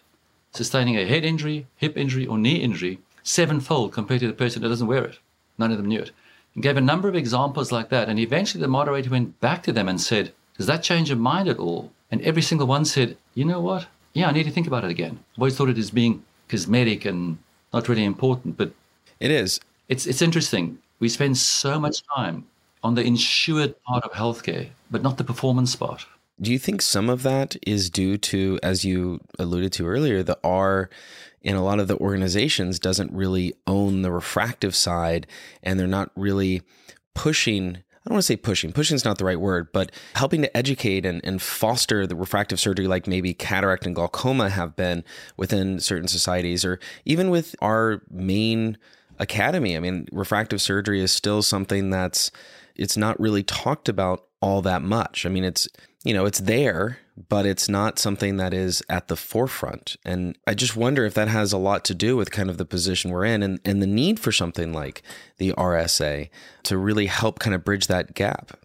[0.52, 4.68] sustaining a head injury, hip injury, or knee injury sevenfold compared to the person that
[4.68, 5.18] doesn't wear it?
[5.58, 6.10] None of them knew it.
[6.54, 8.08] And gave a number of examples like that.
[8.08, 11.48] And eventually the moderator went back to them and said, Does that change your mind
[11.48, 11.90] at all?
[12.10, 13.86] And every single one said, You know what?
[14.12, 15.18] Yeah, I need to think about it again.
[15.34, 17.38] I've always thought it as being cosmetic and
[17.72, 18.72] not really important, but
[19.20, 19.60] it is.
[19.88, 20.78] It's it's interesting.
[21.00, 22.44] We spend so much time
[22.82, 26.06] on the insured part of healthcare, but not the performance part.
[26.42, 30.38] Do you think some of that is due to, as you alluded to earlier, the
[30.42, 30.90] R
[31.40, 35.26] in a lot of the organizations doesn't really own the refractive side
[35.62, 36.62] and they're not really
[37.14, 40.42] pushing I don't want to say pushing, pushing is not the right word, but helping
[40.42, 45.04] to educate and, and foster the refractive surgery like maybe cataract and glaucoma have been
[45.36, 48.76] within certain societies, or even with our main
[49.20, 49.76] academy.
[49.76, 52.32] I mean, refractive surgery is still something that's
[52.74, 55.24] it's not really talked about all that much.
[55.24, 55.68] I mean, it's
[56.04, 59.96] you know, it's there, but it's not something that is at the forefront.
[60.04, 62.64] And I just wonder if that has a lot to do with kind of the
[62.64, 65.02] position we're in and, and the need for something like
[65.38, 66.28] the RSA
[66.64, 68.58] to really help kind of bridge that gap.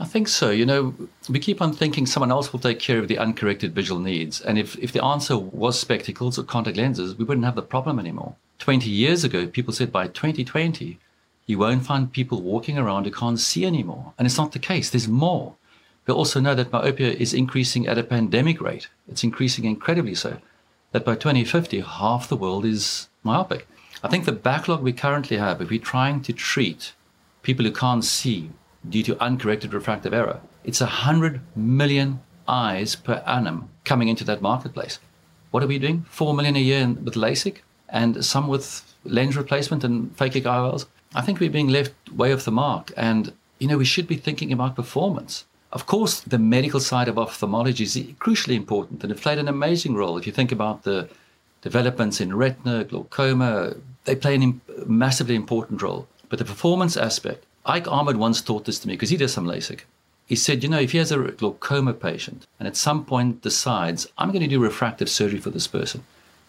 [0.00, 0.50] I think so.
[0.50, 0.94] You know,
[1.28, 4.40] we keep on thinking someone else will take care of the uncorrected visual needs.
[4.40, 8.00] And if, if the answer was spectacles or contact lenses, we wouldn't have the problem
[8.00, 8.34] anymore.
[8.58, 10.98] 20 years ago, people said by 2020,
[11.46, 14.12] you won't find people walking around who can't see anymore.
[14.18, 14.90] And it's not the case.
[14.90, 15.54] There's more.
[16.06, 18.88] We also know that myopia is increasing at a pandemic rate.
[19.08, 20.38] It's increasing incredibly so.
[20.90, 23.66] That by 2050, half the world is myopic.
[24.02, 26.92] I think the backlog we currently have, if we're trying to treat
[27.42, 28.50] people who can't see
[28.88, 34.98] due to uncorrected refractive error, it's 100 million eyes per annum coming into that marketplace.
[35.52, 36.04] What are we doing?
[36.08, 40.86] 4 million a year with LASIK and some with lens replacement and phakic IOLs.
[41.14, 42.90] I think we're being left way off the mark.
[42.96, 45.44] And, you know, we should be thinking about performance.
[45.72, 49.94] Of course, the medical side of ophthalmology is crucially important and it played an amazing
[49.94, 50.18] role.
[50.18, 51.08] If you think about the
[51.62, 56.06] developments in retina, glaucoma, they play a massively important role.
[56.28, 59.46] But the performance aspect, Ike Ahmed once taught this to me because he does some
[59.46, 59.80] LASIK.
[60.26, 64.06] He said, you know, if he has a glaucoma patient and at some point decides,
[64.18, 66.04] I'm going to do refractive surgery for this person,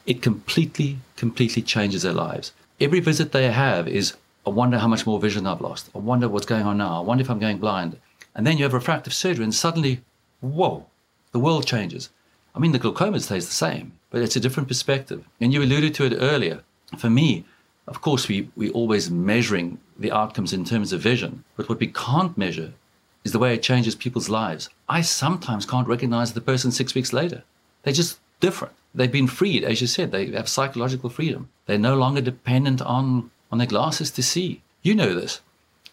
[0.06, 2.52] it completely, completely changes their lives.
[2.82, 5.90] Every visit they have is, I wonder how much more vision I've lost.
[5.96, 6.98] I wonder what's going on now.
[6.98, 7.98] I wonder if I'm going blind.
[8.36, 10.02] And then you have refractive surgery, and suddenly,
[10.42, 10.88] whoa,
[11.32, 12.10] the world changes.
[12.56, 15.26] I mean, the glaucoma stays the same, but it's a different perspective.
[15.40, 16.64] And you alluded to it earlier.
[16.98, 17.46] For me,
[17.88, 21.88] of course, we, we're always measuring the outcomes in terms of vision, but what we
[21.88, 22.74] can't measure
[23.24, 24.70] is the way it changes people's lives.
[24.88, 27.44] I sometimes can't recognize the person six weeks later.
[27.84, 28.74] They're just different.
[28.96, 31.50] They've been freed, as you said, they have psychological freedom.
[31.66, 34.62] They're no longer dependent on, on their glasses to see.
[34.82, 35.42] You know this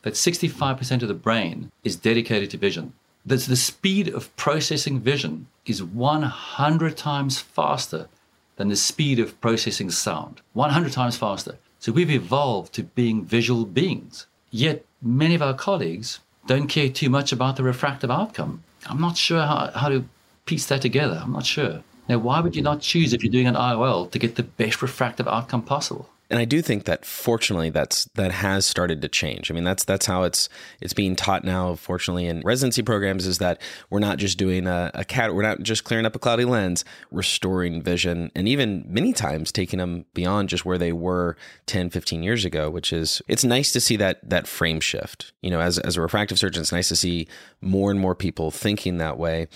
[0.02, 2.92] that 65% of the brain is dedicated to vision.
[3.26, 8.08] That the speed of processing vision is 100 times faster
[8.56, 10.40] than the speed of processing sound.
[10.54, 11.58] 100 times faster.
[11.78, 14.26] So we've evolved to being visual beings.
[14.50, 18.62] Yet many of our colleagues don't care too much about the refractive outcome.
[18.86, 20.04] I'm not sure how, how to
[20.46, 21.20] piece that together.
[21.22, 21.82] I'm not sure.
[22.08, 24.82] Now, why would you not choose, if you're doing an IOL, to get the best
[24.82, 26.08] refractive outcome possible?
[26.30, 29.50] And I do think that fortunately that's that has started to change.
[29.50, 30.48] I mean that's that's how it's
[30.80, 31.74] it's being taught now.
[31.74, 35.60] Fortunately, in residency programs, is that we're not just doing a, a cat, we're not
[35.62, 40.48] just clearing up a cloudy lens, restoring vision, and even many times taking them beyond
[40.48, 42.70] just where they were 10, 15 years ago.
[42.70, 45.32] Which is it's nice to see that that frame shift.
[45.42, 47.26] You know, as as a refractive surgeon, it's nice to see
[47.60, 49.48] more and more people thinking that way.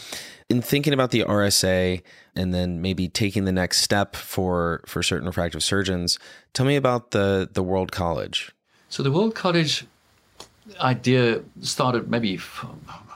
[0.51, 2.03] In thinking about the RSA
[2.37, 6.19] and then maybe taking the next step for for certain refractive surgeons.
[6.53, 8.53] Tell me about the the World College.
[8.89, 9.87] So the World College
[10.81, 12.37] idea started maybe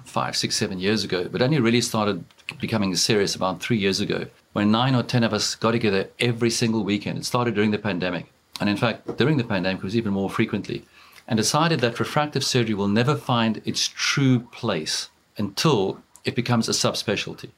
[0.05, 2.25] five, six, seven years ago, but only really started
[2.61, 6.51] becoming serious about three years ago when nine or ten of us got together every
[6.51, 7.19] single weekend.
[7.19, 8.27] It started during the pandemic.
[8.61, 10.85] And in fact, during the pandemic, it was even more frequently,
[11.29, 16.73] and decided that refractive surgery will never find its true place until it becomes a
[16.73, 17.51] subspecialty.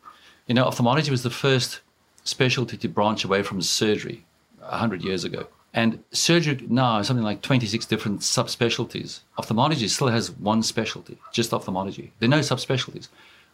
[0.46, 1.80] You know, ophthalmology was the first
[2.24, 4.24] specialty to branch away from surgery
[4.58, 5.46] 100 years ago.
[5.72, 9.20] And surgery now is something like 26 different subspecialties.
[9.38, 12.12] Ophthalmology still has one specialty, just ophthalmology.
[12.18, 13.08] There are no subspecialties.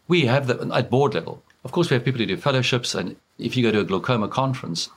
[0.08, 1.42] We have that at board level.
[1.64, 4.28] Of course, we have people who do fellowships, and if you go to a glaucoma
[4.28, 4.88] conference,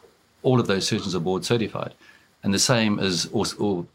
[0.44, 1.94] all of those surgeons are board certified.
[2.44, 3.86] And the same as or, or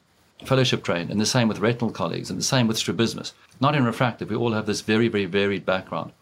[0.44, 3.32] fellowship trained, and the same with retinal colleagues, and the same with strabismus.
[3.60, 6.12] Not in refractive, we all have this very, very varied background.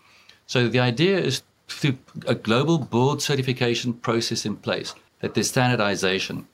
[0.46, 1.42] So the idea is
[1.80, 6.46] to a global board certification process in place, that there's standardization.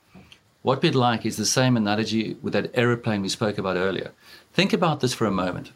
[0.61, 4.11] What we'd like is the same analogy with that aeroplane we spoke about earlier.
[4.53, 5.71] Think about this for a moment.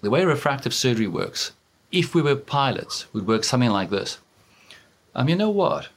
[0.00, 1.52] The way refractive surgery works,
[1.90, 4.18] if we were pilots, would work something like this.
[5.14, 5.88] Um, you know what?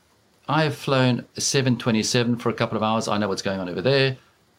[0.48, 3.08] I have flown a 727 for a couple of hours.
[3.08, 4.18] I know what's going on over there.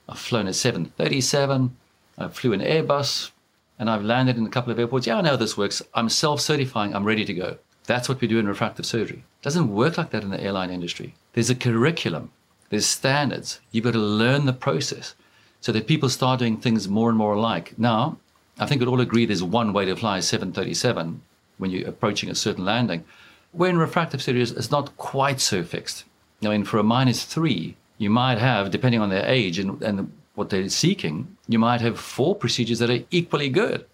[0.08, 1.76] I've flown a 737.
[2.18, 3.30] I flew an Airbus
[3.78, 5.06] and I've landed in a couple of airports.
[5.06, 5.82] Yeah, I know this works.
[5.92, 6.94] I'm self certifying.
[6.94, 7.58] I'm ready to go.
[7.86, 9.24] That's what we do in refractive surgery.
[9.40, 11.14] It doesn't work like that in the airline industry.
[11.32, 12.30] There's a curriculum,
[12.70, 13.60] there's standards.
[13.70, 15.14] You've got to learn the process
[15.60, 17.74] so that people start doing things more and more alike.
[17.78, 18.18] Now,
[18.58, 21.22] I think we'd all agree there's one way to fly a 737
[21.58, 23.04] when you're approaching a certain landing.
[23.52, 26.04] Where in refractive surgery, it's not quite so fixed.
[26.42, 30.12] I mean, for a minus three, you might have, depending on their age and, and
[30.34, 33.84] what they're seeking, you might have four procedures that are equally good.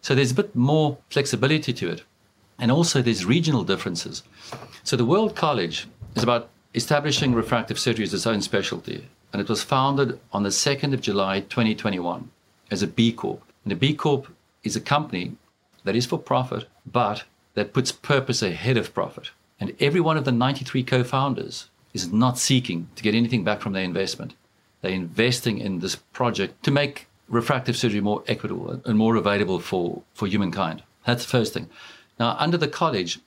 [0.00, 2.04] So there's a bit more flexibility to it.
[2.58, 4.22] And also there's regional differences.
[4.82, 9.06] So the World College is about establishing refractive surgery as its own specialty.
[9.32, 12.30] And it was founded on the 2nd of July 2021
[12.70, 13.42] as a B Corp.
[13.64, 14.28] And a B Corp
[14.64, 15.36] is a company
[15.84, 19.30] that is for profit, but that puts purpose ahead of profit.
[19.60, 23.60] And every one of the 93 co founders is not seeking to get anything back
[23.60, 24.34] from their investment.
[24.80, 30.02] They're investing in this project to make refractive surgery more equitable and more available for,
[30.14, 30.82] for humankind.
[31.04, 31.68] That's the first thing.
[32.18, 33.20] Now, under the college,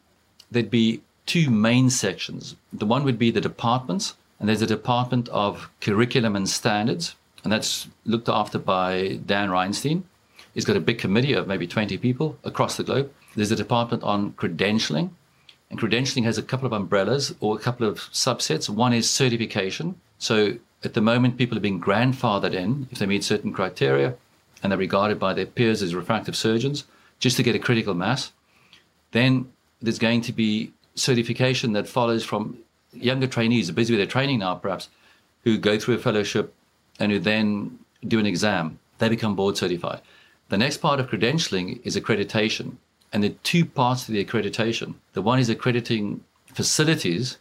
[0.50, 2.56] there'd be two main sections.
[2.74, 7.52] The one would be the departments, and there's a department of curriculum and standards, and
[7.52, 10.04] that's looked after by Dan Reinstein.
[10.54, 13.12] He's got a big committee of maybe 20 people across the globe.
[13.36, 15.12] There's a department on credentialing,
[15.70, 18.70] and credentialing has a couple of umbrellas or a couple of subsets.
[18.70, 19.96] One is certification.
[20.20, 24.16] So at the moment, people are being grandfathered in if they meet certain criteria
[24.62, 26.84] and they're regarded by their peers as refractive surgeons
[27.20, 28.32] just to get a critical mass.
[29.12, 32.58] Then there's going to be certification that follows from
[32.94, 34.90] younger trainees, are busy with their training now perhaps,
[35.44, 36.54] who go through a fellowship
[37.00, 38.80] and who then do an exam.
[39.00, 40.02] They become board certified.
[40.50, 42.76] The next part of credentialing is accreditation.
[43.14, 44.96] And there are two parts to the accreditation.
[45.14, 47.38] The one is accrediting facilities.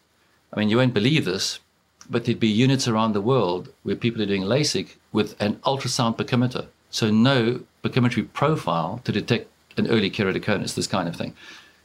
[0.52, 1.60] I mean, you won't believe this,
[2.08, 6.16] but there'd be units around the world where people are doing LASIK with an ultrasound
[6.16, 6.66] pachymeter.
[6.90, 11.34] So no pachymetry profile to detect an early keratoconus, this kind of thing.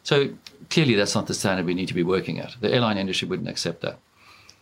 [0.03, 0.29] So
[0.69, 2.55] clearly that's not the standard we need to be working at.
[2.59, 3.97] The airline industry wouldn't accept that.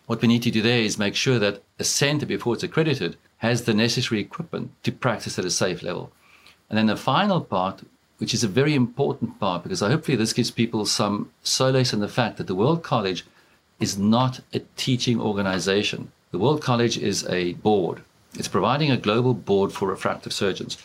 [0.06, 3.18] What we need to do there is make sure that a center, before it's accredited,
[3.38, 6.12] has the necessary equipment to practice at a safe level.
[6.70, 7.84] And then the final part
[8.24, 12.08] which is a very important part because hopefully this gives people some solace in the
[12.08, 13.26] fact that the World College
[13.82, 16.12] is not a teaching organization.
[16.32, 18.02] The World College is a board.
[18.36, 20.78] It's providing a global board for refractive surgeons.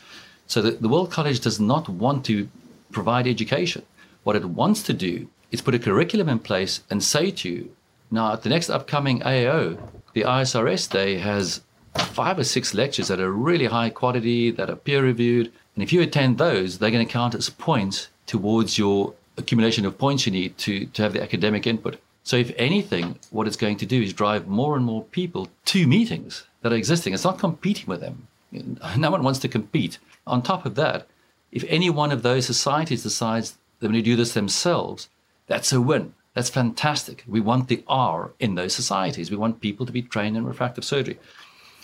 [0.48, 2.48] So the, the World College does not want to
[2.90, 3.82] provide education.
[4.24, 7.76] What it wants to do is put a curriculum in place and say to you,
[8.10, 9.78] now at the next upcoming AAO,
[10.14, 11.60] the ISRS day has
[11.98, 15.92] five or six lectures that are really high quality, that are peer reviewed, and if
[15.92, 20.32] you attend those, they're going to count as points towards your accumulation of points you
[20.32, 21.98] need to, to have the academic input.
[22.24, 25.86] So, if anything, what it's going to do is drive more and more people to
[25.86, 27.14] meetings that are existing.
[27.14, 28.27] It's not competing with them.
[28.52, 29.98] No one wants to compete.
[30.26, 31.06] On top of that,
[31.52, 35.08] if any one of those societies decides they're going to do this themselves,
[35.46, 36.14] that's a win.
[36.34, 37.24] That's fantastic.
[37.26, 39.30] We want the R in those societies.
[39.30, 41.18] We want people to be trained in refractive surgery.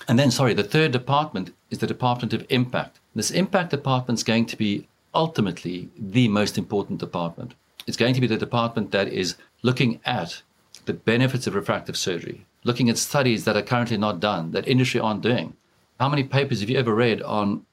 [0.06, 3.00] And then, sorry, the third department is the Department of Impact.
[3.14, 7.54] This impact department is going to be ultimately the most important department.
[7.86, 10.42] It's going to be the department that is looking at
[10.84, 15.00] the benefits of refractive surgery, looking at studies that are currently not done, that industry
[15.00, 15.56] aren't doing.
[16.00, 17.64] How many papers have you ever read on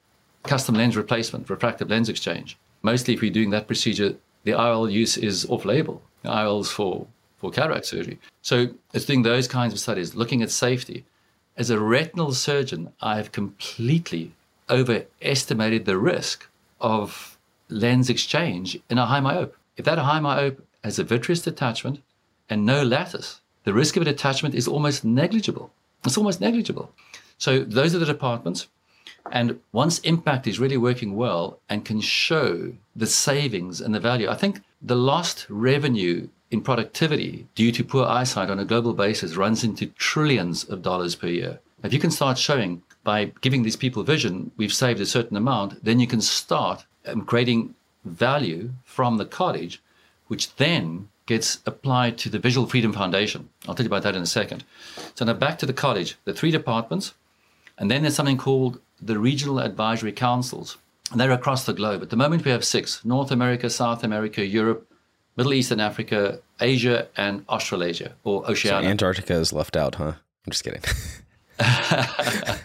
[0.43, 2.57] custom lens replacement, refractive lens exchange?
[2.83, 6.01] Mostly, if we're doing that procedure, the IOL use is off label.
[6.23, 7.07] IOLs for,
[7.37, 8.19] for cataract surgery.
[8.43, 11.03] So it's doing those kinds of studies, looking at safety.
[11.57, 14.31] As a retinal surgeon, I have completely
[14.69, 16.47] overestimated the risk
[16.79, 17.37] of
[17.69, 19.53] lens exchange in a high myope.
[19.77, 22.01] If that high myope has a vitreous detachment
[22.49, 25.71] and no lattice, the risk of a detachment is almost negligible.
[26.05, 26.93] It's almost negligible.
[27.41, 28.67] So those are the departments.
[29.31, 34.29] And once impact is really working well and can show the savings and the value,
[34.29, 39.35] I think the lost revenue in productivity due to poor eyesight on a global basis
[39.35, 43.75] runs into trillions of dollars per year If you can start showing by giving these
[43.75, 47.73] people vision, we've saved a certain amount, then you can start um, creating
[48.05, 49.81] value from the college,
[50.27, 53.49] which then gets applied to the Visual Freedom Foundation.
[53.67, 54.63] I'll tell you about that in a second.
[55.15, 57.13] So now back to the college, the three departments,
[57.81, 60.77] and then there's something called the Regional Advisory Councils.
[61.11, 62.03] And they're across the globe.
[62.03, 64.87] At the moment, we have six North America, South America, Europe,
[65.35, 68.83] Middle East and Africa, Asia, and Australasia or Oceania.
[68.83, 70.13] So Antarctica is left out, huh?
[70.45, 70.83] I'm just kidding.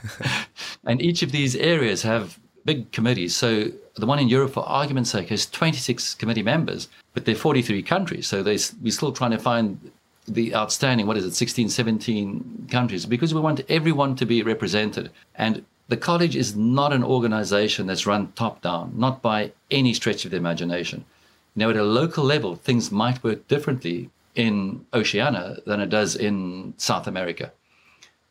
[0.85, 3.35] and each of these areas have big committees.
[3.35, 7.83] So the one in Europe, for argument's sake, has 26 committee members, but they're 43
[7.83, 8.27] countries.
[8.27, 9.91] So we're still trying to find
[10.27, 15.11] the outstanding, what is it, 16, 17 countries, because we want everyone to be represented.
[15.35, 20.25] And the college is not an organization that's run top down, not by any stretch
[20.25, 21.05] of the imagination.
[21.55, 26.75] Know, at a local level, things might work differently in Oceania than it does in
[26.77, 27.53] South America.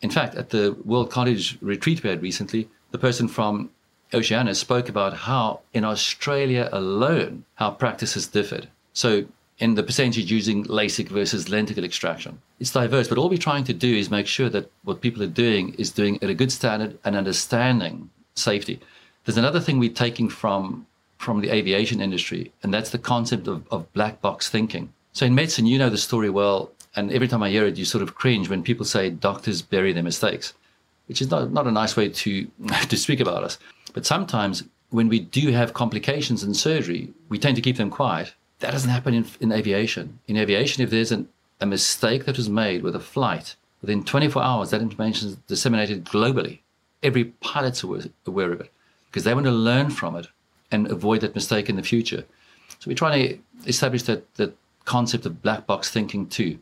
[0.02, 3.72] In fact, at the World College retreat we had recently, the person from
[4.14, 8.68] Oceania spoke about how in Australia alone, how practices differed.
[8.94, 9.26] So
[9.58, 12.42] in the percentage using LASIK versus lenticule extraction.
[12.60, 15.28] It's diverse, but all we're trying to do is make sure that what people are
[15.28, 18.80] doing is doing at a good standard and understanding safety.
[19.24, 20.86] There's another thing we're taking from
[21.18, 24.92] from the aviation industry, and that's the concept of, of black box thinking.
[25.14, 27.86] So in medicine, you know the story well, and every time I hear it, you
[27.86, 30.54] sort of cringe when people say doctors bury their mistakes,
[31.08, 32.48] which is not, not a nice way to
[32.90, 33.58] to speak about us.
[33.94, 38.34] But sometimes when we do have complications in surgery, we tend to keep them quiet
[38.66, 40.20] that doesn't happen in, in aviation.
[40.28, 41.30] In aviation, if there's an,
[41.62, 46.04] a mistake that was made with a flight, within 24 hours, that information is disseminated
[46.04, 46.62] globally.
[47.04, 48.72] Every pilot's aware of it
[49.06, 50.28] because they want to learn from it
[50.72, 52.26] and avoid that mistake in the future.
[52.80, 56.58] So we're trying to establish that, that concept of black box thinking too.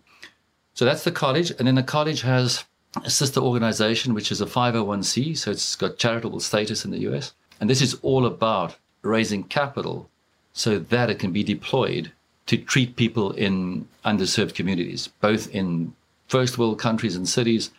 [0.73, 1.51] So that's the college.
[1.51, 2.65] And then the college has
[3.01, 5.37] a sister organization, which is a 501c.
[5.37, 7.33] So it's got charitable status in the US.
[7.61, 10.09] And this is all about raising capital
[10.53, 12.11] so that it can be deployed
[12.45, 15.93] to treat people in underserved communities, both in
[16.27, 17.71] first world countries and cities,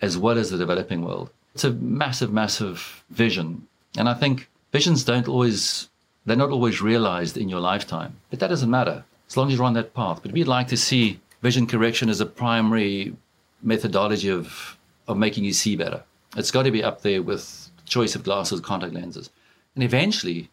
[0.00, 1.30] as well as the developing world.
[1.54, 3.66] It's a massive, massive vision.
[3.96, 5.88] And I think visions don't always,
[6.24, 8.16] they're not always realized in your lifetime.
[8.30, 10.20] But that doesn't matter as long as you're on that path.
[10.22, 13.14] But we'd like to see vision correction as a primary
[13.62, 14.76] methodology of,
[15.08, 16.02] of making you see better.
[16.36, 19.30] It's got to be up there with choice of glasses, contact lenses.
[19.74, 20.50] And eventually,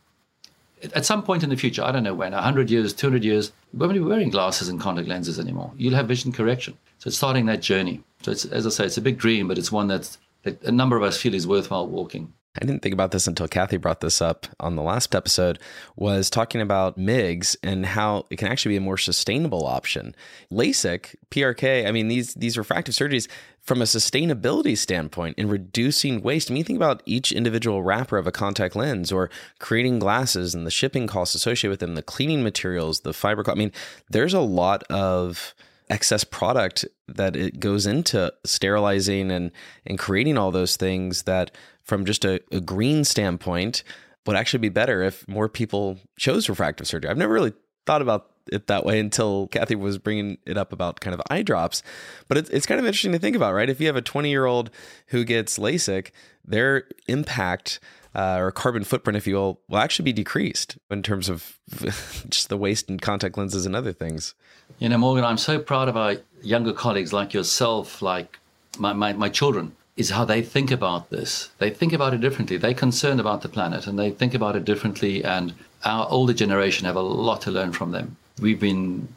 [0.94, 3.80] at some point in the future, I don't know when, 100 years, 200 years, we
[3.80, 5.72] won't be wearing glasses and contact lenses anymore.
[5.78, 6.78] You'll have vision correction.
[7.00, 8.04] So it's starting that journey.
[8.22, 10.18] So it's, as I say, it's a big dream, but it's one that
[10.64, 12.34] a number of us feel is worthwhile walking.
[12.60, 15.60] I didn't think about this until Kathy brought this up on the last episode,
[15.96, 20.16] was talking about MIGS and how it can actually be a more sustainable option.
[20.52, 23.28] LASIK, PRK, I mean, these these refractive surgeries,
[23.68, 28.26] from a sustainability standpoint in reducing waste, I mean, think about each individual wrapper of
[28.26, 32.44] a contact lens or creating glasses and the shipping costs associated with them, the cleaning
[32.44, 33.44] materials, the fiber.
[33.52, 33.74] I mean,
[34.10, 35.54] there's a lot of
[35.90, 39.52] excess product that it goes into sterilizing and
[39.86, 41.52] and creating all those things that
[41.84, 43.84] from just a, a green standpoint
[44.26, 47.10] would actually be better if more people chose refractive surgery.
[47.12, 47.54] I've never really
[47.86, 51.42] thought about it that way until Kathy was bringing it up about kind of eye
[51.42, 51.84] drops.
[52.28, 53.70] But it's, it's kind of interesting to think about, right?
[53.70, 54.70] If you have a 20 year old
[55.08, 56.12] who gets LASIK,
[56.46, 57.80] their impact
[58.16, 61.60] uh, or carbon footprint, if you will, will actually be decreased in terms of
[62.30, 64.34] just the waste and contact lenses and other things.
[64.80, 68.40] You know, Morgan, I'm so proud of our younger colleagues like yourself, like
[68.80, 71.50] my, my, my children is how they think about this.
[71.58, 72.58] They think about it differently.
[72.58, 75.24] They're concerned about the planet and they think about it differently.
[75.24, 78.18] And our older generation have a lot to learn from them.
[78.40, 79.08] We've been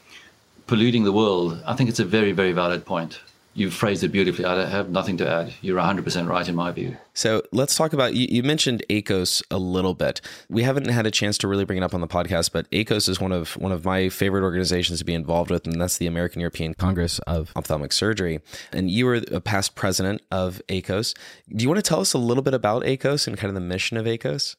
[0.66, 1.62] polluting the world.
[1.66, 3.20] I think it's a very, very valid point
[3.54, 4.44] you've phrased it beautifully.
[4.44, 5.52] I have nothing to add.
[5.60, 6.96] You're 100% right in my view.
[7.14, 10.20] So let's talk about you, you, mentioned AECOS a little bit.
[10.48, 13.08] We haven't had a chance to really bring it up on the podcast, but AECOS
[13.08, 16.06] is one of one of my favorite organizations to be involved with, and that's the
[16.06, 18.40] American European Congress of Ophthalmic Surgery.
[18.72, 21.14] And you were a past president of AECOS.
[21.54, 23.60] Do you want to tell us a little bit about AECOS and kind of the
[23.60, 24.56] mission of AECOS?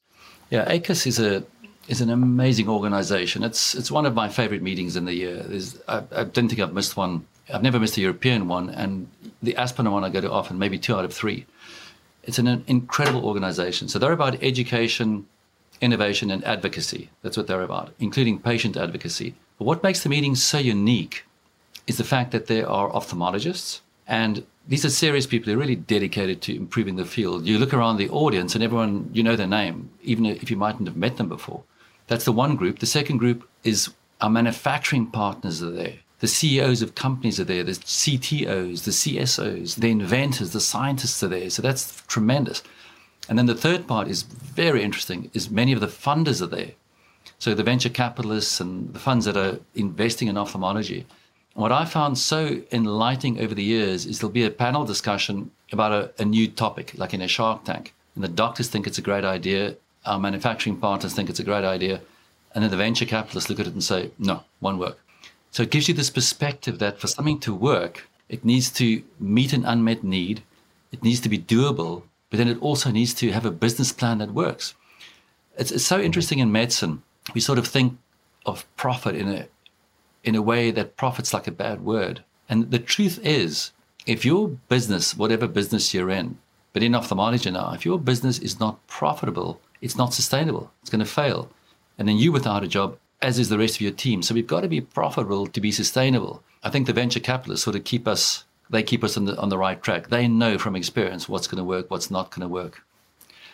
[0.50, 1.44] Yeah, AECOS is a
[1.92, 3.44] is an amazing organization.
[3.44, 5.46] It's it's one of my favorite meetings in the year.
[5.88, 9.08] I, I don't think I've missed one I've never missed a European one, and
[9.42, 11.46] the Aspen one I go to often, maybe two out of three.
[12.24, 13.88] It's an incredible organization.
[13.88, 15.28] So they're about education,
[15.82, 17.10] innovation, and advocacy.
[17.24, 19.36] That's what they're about, including patient advocacy.
[19.58, 21.26] But what makes the meeting so unique
[21.88, 25.48] is the fact that there are ophthalmologists, and these are serious people.
[25.48, 27.48] They're really dedicated to improving the field.
[27.48, 30.88] You look around the audience, and everyone, you know their name, even if you mightn't
[30.88, 31.64] have met them before.
[32.12, 32.80] That's the one group.
[32.80, 33.90] The second group is
[34.20, 39.76] our manufacturing partners are there The CEOs of companies are there, the CTOs, the CSOs,
[39.76, 41.50] the inventors, the scientists are there.
[41.50, 42.64] So that's tremendous.
[43.30, 46.72] And then the third part is very interesting is many of the funders are there.
[47.40, 51.06] So the venture capitalists and the funds that are investing in ophthalmology.
[51.54, 55.94] What I found so enlightening over the years is there'll be a panel discussion about
[55.94, 57.94] a, a new topic, like in a Shark Tank.
[58.16, 59.78] And the doctors think it's a great idea.
[60.06, 62.02] Our manufacturing partners think it's a great idea.
[62.54, 65.00] And then the venture capitalists look at it and say, no, won't work.
[65.52, 69.54] So it gives you this perspective that for something to work, it needs to meet
[69.54, 70.44] an unmet need,
[70.92, 74.20] it needs to be doable, but then it also needs to have a business plan
[74.20, 74.74] that works.
[75.58, 77.98] It's, it's so interesting in medicine we sort of think
[78.46, 79.48] of profit in a
[80.24, 82.24] in a way that profit's like a bad word.
[82.48, 83.72] And the truth is,
[84.06, 86.38] if your business, whatever business you're in,
[86.74, 90.72] but in ophthalmology now, if your business is not profitable, it's not sustainable.
[90.82, 91.50] It's going to fail.
[91.98, 94.22] And then you without a job, as is the rest of your team.
[94.24, 96.44] So we've got to be profitable to be sustainable.
[96.64, 99.50] I think the venture capitalists sort of keep us, they keep us on the, on
[99.50, 100.08] the right track.
[100.08, 102.84] They know from experience what's going to work, what's not going to work.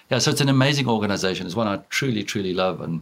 [0.09, 1.45] Yeah, so it's an amazing organization.
[1.45, 2.79] It's one I truly, truly love.
[2.81, 3.01] And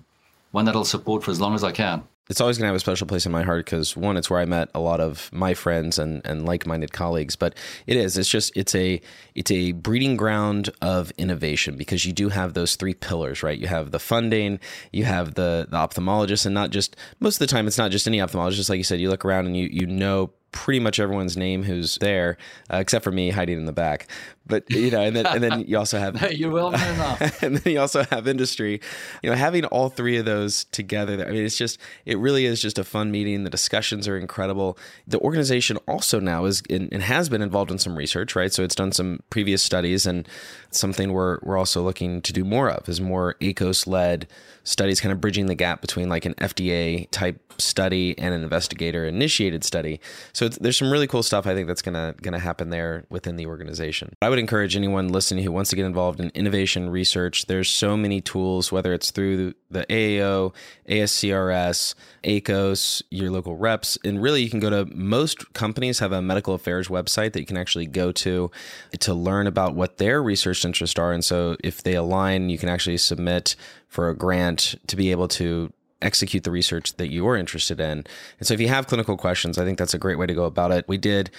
[0.51, 2.03] one that I'll support for as long as I can.
[2.29, 4.39] It's always going to have a special place in my heart because one, it's where
[4.39, 7.35] I met a lot of my friends and, and like-minded colleagues.
[7.35, 7.55] But
[7.85, 8.99] it is, it's just, it's a,
[9.35, 13.57] it's a breeding ground of innovation because you do have those three pillars, right?
[13.57, 14.59] You have the funding,
[14.91, 18.07] you have the the ophthalmologist, and not just most of the time, it's not just
[18.07, 18.55] any ophthalmologist.
[18.55, 21.63] Just Like you said, you look around and you you know pretty much everyone's name
[21.63, 22.37] who's there,
[22.71, 24.07] uh, except for me hiding in the back.
[24.47, 27.73] But you know, and then and then you also have you're well enough, and then
[27.73, 28.79] you also have industry.
[29.23, 31.25] You know, having all three of those together.
[31.25, 33.43] I mean, it's just it really is just a fun meeting.
[33.43, 34.77] The discussions are incredible.
[35.07, 38.53] The organization also now is and has been involved in some research, right?
[38.53, 40.27] So it's done some previous studies, and
[40.71, 44.27] something we're we're also looking to do more of is more AECOS led
[44.63, 49.05] studies, kind of bridging the gap between like an FDA type study and an investigator
[49.05, 49.99] initiated study.
[50.33, 53.45] So there's some really cool stuff I think that's gonna gonna happen there within the
[53.45, 54.13] organization.
[54.21, 57.45] I would encourage anyone listening who wants to get involved in innovation research.
[57.45, 60.53] There's so many tools, whether it's through the AAO,
[60.87, 66.21] ASCRS, AECOS, your local reps, and really you can go to most companies have a
[66.21, 68.51] medical affairs website that you can actually go to
[68.99, 71.11] to learn about what their research interests are.
[71.11, 73.55] And so if they align, you can actually submit
[73.87, 75.71] for a grant to be able to
[76.01, 78.05] execute the research that you're interested in.
[78.39, 80.43] And so if you have clinical questions, I think that's a great way to go
[80.43, 80.85] about it.
[80.87, 81.31] We did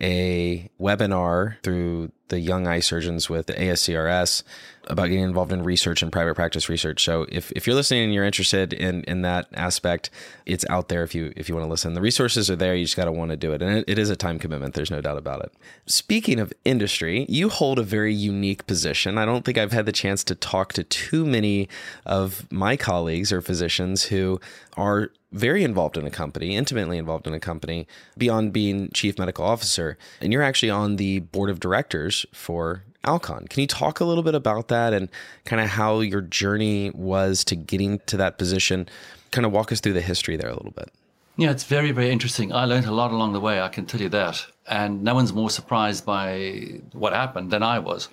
[0.00, 4.42] a webinar through the young eye surgeons with the ASCRS
[4.86, 7.04] about getting involved in research and private practice research.
[7.04, 10.10] So if, if you're listening and you're interested in, in that aspect,
[10.46, 11.94] it's out there if you if you want to listen.
[11.94, 12.74] The resources are there.
[12.74, 13.62] You just got to want to do it.
[13.62, 14.74] And it, it is a time commitment.
[14.74, 15.52] There's no doubt about it.
[15.86, 19.18] Speaking of industry, you hold a very unique position.
[19.18, 21.68] I don't think I've had the chance to talk to too many
[22.06, 24.40] of my colleagues or physicians who
[24.76, 29.44] are very involved in a company, intimately involved in a company, beyond being chief medical
[29.44, 29.98] officer.
[30.20, 33.46] And you're actually on the board of directors for Alcon.
[33.48, 35.08] Can you talk a little bit about that and
[35.44, 38.88] kind of how your journey was to getting to that position?
[39.32, 40.90] Kind of walk us through the history there a little bit.
[41.36, 42.52] Yeah, it's very, very interesting.
[42.52, 44.46] I learned a lot along the way, I can tell you that.
[44.68, 48.08] And no one's more surprised by what happened than I was.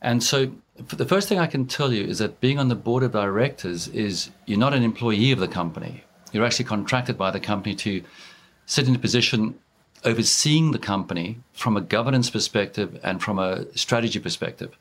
[0.00, 0.50] And so
[0.88, 3.88] the first thing I can tell you is that being on the board of directors
[3.88, 6.02] is you're not an employee of the company.
[6.32, 8.02] You're actually contracted by the company to
[8.66, 9.58] sit in a position
[10.04, 14.76] overseeing the company from a governance perspective and from a strategy perspective.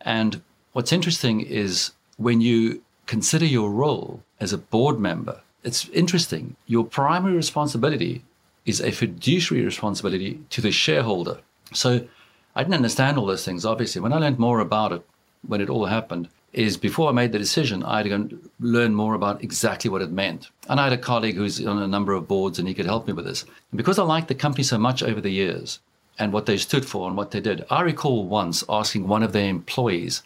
[0.00, 0.40] And
[0.72, 6.56] what's interesting is when you consider your role as a board member, it's interesting.
[6.66, 8.22] Your primary responsibility
[8.64, 11.38] is a fiduciary responsibility to the shareholder.
[11.72, 12.06] So
[12.54, 14.00] I didn't understand all those things, obviously.
[14.00, 15.02] When I learned more about it,
[15.46, 19.14] when it all happened, is before I made the decision, I had to learn more
[19.14, 20.48] about exactly what it meant.
[20.68, 23.06] And I had a colleague who's on a number of boards and he could help
[23.06, 23.44] me with this.
[23.70, 25.80] And because I liked the company so much over the years
[26.18, 29.32] and what they stood for and what they did, I recall once asking one of
[29.32, 30.22] their employees,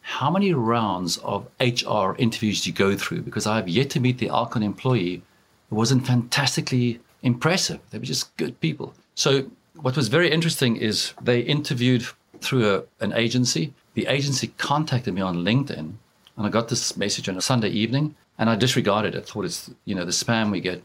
[0.00, 3.22] how many rounds of HR interviews do you go through?
[3.22, 5.22] Because I have yet to meet the Alcon employee
[5.68, 7.80] who wasn't fantastically impressive.
[7.90, 8.94] They were just good people.
[9.14, 12.06] So what was very interesting is they interviewed
[12.40, 15.94] through a, an agency the agency contacted me on LinkedIn,
[16.36, 19.22] and I got this message on a Sunday evening, and I disregarded it.
[19.22, 20.82] I Thought it's you know the spam we get.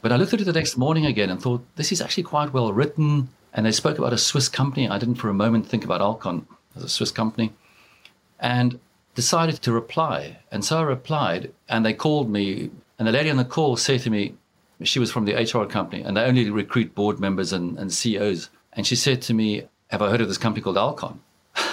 [0.00, 2.52] But I looked at it the next morning again and thought this is actually quite
[2.52, 3.28] well written.
[3.52, 4.88] And they spoke about a Swiss company.
[4.88, 7.52] I didn't for a moment think about Alcon as a Swiss company,
[8.40, 8.80] and
[9.14, 10.38] decided to reply.
[10.50, 12.70] And so I replied, and they called me.
[12.98, 14.34] And the lady on the call said to me,
[14.82, 18.48] she was from the HR company, and they only recruit board members and, and CEOs.
[18.72, 21.20] And she said to me, Have I heard of this company called Alcon?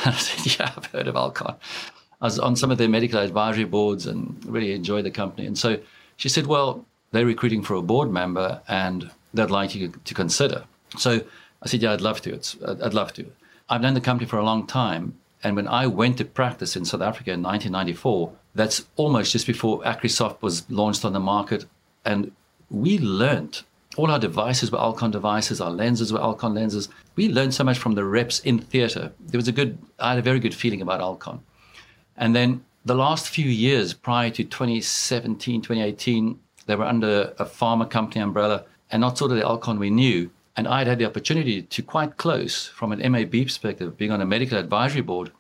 [0.06, 1.56] I said, Yeah, I've heard of Alcon.
[2.22, 5.48] I was on some of their medical advisory boards and really enjoyed the company.
[5.48, 5.80] And so
[6.18, 10.64] she said, Well, they're recruiting for a board member and they'd like you to consider.
[10.98, 11.22] So
[11.62, 12.34] I said, yeah, I'd love to.
[12.34, 13.26] It's, I'd love to.
[13.70, 15.18] I've known the company for a long time.
[15.44, 19.82] And when I went to practice in South Africa in 1994, that's almost just before
[19.82, 21.66] AcrySof was launched on the market.
[22.06, 22.32] And
[22.70, 23.62] we learned
[23.98, 26.88] all our devices were Alcon devices, our lenses were Alcon lenses.
[27.16, 29.12] We learned so much from the reps in theater.
[29.20, 31.42] There was a good, I had a very good feeling about Alcon.
[32.16, 37.90] And then the last few years prior to 2017, 2018, they were under a pharma
[37.90, 40.30] company umbrella and not sort of the Alcon we knew.
[40.56, 44.26] And I'd had the opportunity to quite close from an MAB perspective, being on a
[44.26, 45.32] medical advisory board,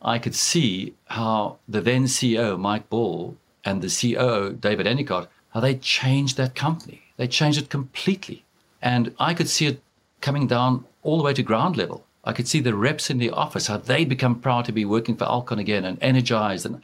[0.00, 5.60] I could see how the then CEO, Mike Ball, and the COO, David Endicott, how
[5.60, 7.02] they changed that company.
[7.18, 8.44] They changed it completely.
[8.80, 9.82] And I could see it
[10.22, 12.04] coming down all the way to ground level.
[12.24, 15.16] I could see the reps in the office, how they become proud to be working
[15.16, 16.64] for Alcon again and energized.
[16.64, 16.82] And,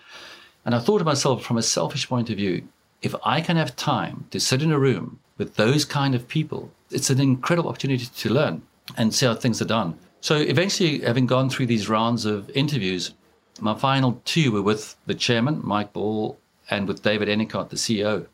[0.64, 2.68] and I thought to myself, from a selfish point of view,
[3.02, 6.70] if I can have time to sit in a room with those kind of people,
[6.90, 8.62] it's an incredible opportunity to learn
[8.96, 9.98] and see how things are done.
[10.20, 13.12] So eventually, having gone through these rounds of interviews,
[13.60, 16.38] my final two were with the chairman, Mike Ball,
[16.70, 18.26] and with David Endicott, the CEO.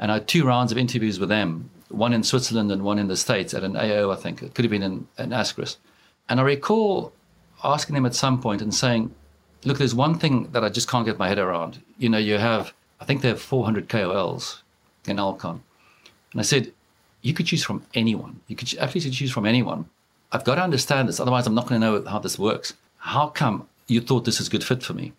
[0.00, 3.06] And I had two rounds of interviews with them, one in Switzerland and one in
[3.06, 4.42] the States at an AO, I think.
[4.42, 5.76] It could have been in, in ASCRS.
[6.28, 7.12] And I recall
[7.62, 9.14] asking them at some point and saying,
[9.64, 11.82] look, there's one thing that I just can't get my head around.
[11.98, 14.62] You know, you have, I think they have 400 KOLs
[15.06, 15.62] in Alcon.
[16.32, 16.72] And I said,
[17.20, 18.40] you could choose from anyone.
[18.48, 19.84] You could actually choose from anyone.
[20.32, 22.72] I've got to understand this, otherwise I'm not going to know how this works.
[22.98, 25.12] How come you thought this is a good fit for me?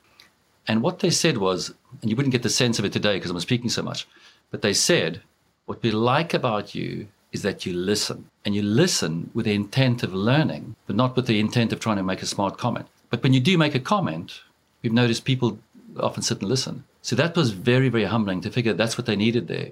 [0.67, 3.29] And what they said was, and you wouldn't get the sense of it today because
[3.29, 4.07] I'm speaking so much,
[4.51, 5.21] but they said,
[5.65, 8.29] what we like about you is that you listen.
[8.43, 11.97] And you listen with the intent of learning, but not with the intent of trying
[11.97, 12.87] to make a smart comment.
[13.09, 14.41] But when you do make a comment,
[14.81, 15.59] we've noticed people
[15.99, 16.83] often sit and listen.
[17.01, 19.69] So that was very, very humbling to figure that's what they needed there.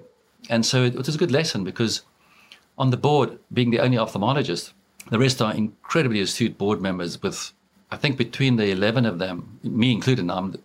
[0.48, 2.02] And so it, was a good lesson because
[2.78, 4.72] on the board, being the only ophthalmologist,
[5.10, 7.52] the rest are incredibly astute board members with,
[7.90, 10.56] I think, between the 11 of them, me included, I'm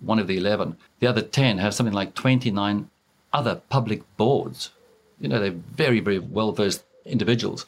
[0.00, 2.90] one of the 11, the other 10 have something like 29
[3.32, 4.70] other public boards.
[5.20, 7.66] You know, they're very, very well versed individuals.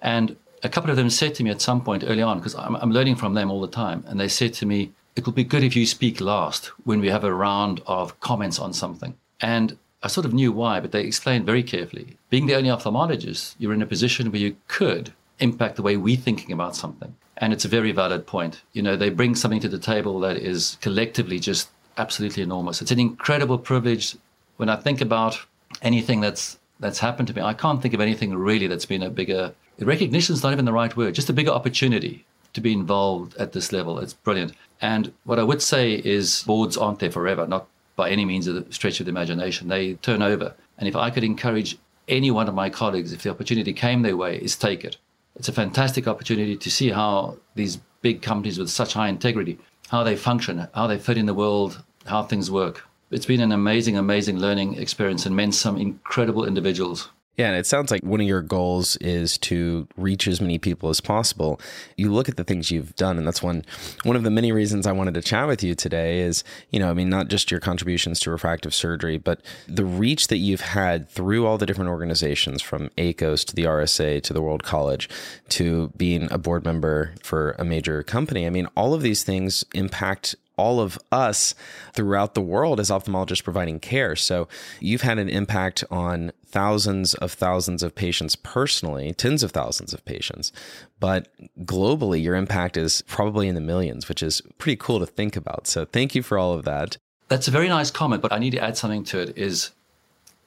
[0.00, 2.76] And a couple of them said to me at some point early on, because I'm,
[2.76, 5.44] I'm, learning from them all the time, and they said to me, It would be
[5.44, 9.14] good if you speak last when we have a round of comments on something.
[9.40, 12.16] And I sort of knew why, but they explained very carefully.
[12.30, 16.16] Being the only ophthalmologist, you're in a position where you could impact the way we're
[16.16, 17.14] thinking about something.
[17.38, 18.62] And it's a very valid point.
[18.72, 22.82] You know, they bring something to the table that is collectively just absolutely enormous.
[22.82, 24.16] It's an incredible privilege
[24.56, 25.38] when I think about
[25.82, 29.10] anything that's that's happened to me, I can't think of anything really that's been a
[29.10, 33.36] bigger recognition is not even the right word, just a bigger opportunity to be involved
[33.36, 33.98] at this level.
[33.98, 34.52] It's brilliant.
[34.80, 38.54] And what I would say is boards aren't there forever, not by any means of
[38.54, 39.68] the stretch of the imagination.
[39.68, 40.54] They turn over.
[40.78, 44.16] And if I could encourage any one of my colleagues, if the opportunity came their
[44.16, 44.96] way, is take it.
[45.36, 50.04] It's a fantastic opportunity to see how these big companies with such high integrity, how
[50.04, 52.84] they function, how they fit in the world, how things work
[53.14, 57.08] it's been an amazing, amazing learning experience and met some incredible individuals.
[57.36, 60.88] Yeah, and it sounds like one of your goals is to reach as many people
[60.88, 61.60] as possible.
[61.96, 63.64] You look at the things you've done, and that's one
[64.04, 66.90] one of the many reasons I wanted to chat with you today is, you know,
[66.90, 71.08] I mean, not just your contributions to refractive surgery, but the reach that you've had
[71.08, 75.08] through all the different organizations from AECOS to the RSA to the World College
[75.50, 78.46] to being a board member for a major company.
[78.46, 81.54] I mean, all of these things impact all of us
[81.92, 84.16] throughout the world as ophthalmologists providing care.
[84.16, 84.48] So
[84.80, 90.04] you've had an impact on thousands of thousands of patients personally, tens of thousands of
[90.04, 90.52] patients.
[91.00, 91.28] But
[91.64, 95.66] globally, your impact is probably in the millions, which is pretty cool to think about.
[95.66, 96.96] So thank you for all of that.
[97.28, 99.70] That's a very nice comment, but I need to add something to it is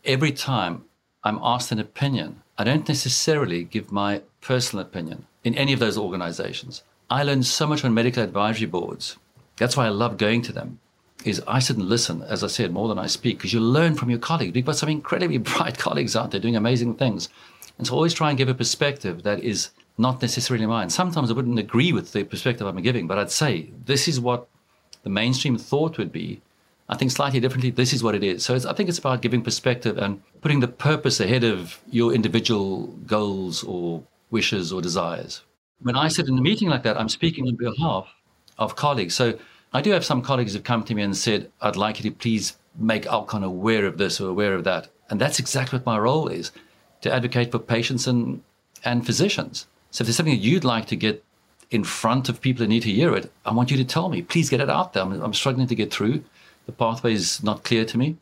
[0.06, 0.86] every time
[1.24, 5.98] I'm asked an opinion, I don't necessarily give my personal opinion in any of those
[5.98, 6.84] organizations.
[7.10, 9.18] I learned so much on medical advisory boards
[9.58, 10.80] that's why I love going to them.
[11.26, 13.96] Is I sit and listen, as I said, more than I speak, because you learn
[13.96, 14.54] from your colleagues.
[14.54, 17.30] We've got some incredibly bright colleagues out there doing amazing things.
[17.78, 20.90] And so always try and give a perspective that is not necessarily mine.
[20.90, 24.48] Sometimes I wouldn't agree with the perspective I'm giving, but I'd say this is what
[25.04, 26.42] the mainstream thought would be.
[26.90, 28.46] I think slightly differently, this is what it is.
[28.46, 32.88] So I think it's about giving perspective and putting the purpose ahead of your individual
[33.06, 35.42] goals or wishes or desires.
[35.82, 38.08] When I sit in a meeting like that, I'm speaking on behalf
[38.58, 39.16] of colleagues.
[39.16, 39.38] So
[39.74, 42.16] I do have some colleagues who've come to me and said, I'd like you to
[42.16, 44.88] please make Alcon aware of this or aware of that.
[45.10, 46.52] And that's exactly what my role is
[47.02, 48.42] to advocate for patients and,
[48.84, 49.68] and physicians.
[49.92, 51.24] So if there's something that you'd like to get
[51.72, 54.22] in front of people who need to hear it, I want you to tell me.
[54.22, 55.04] Please get it out there.
[55.04, 56.24] I'm, I'm struggling to get through.
[56.66, 58.18] The pathway is not clear to me.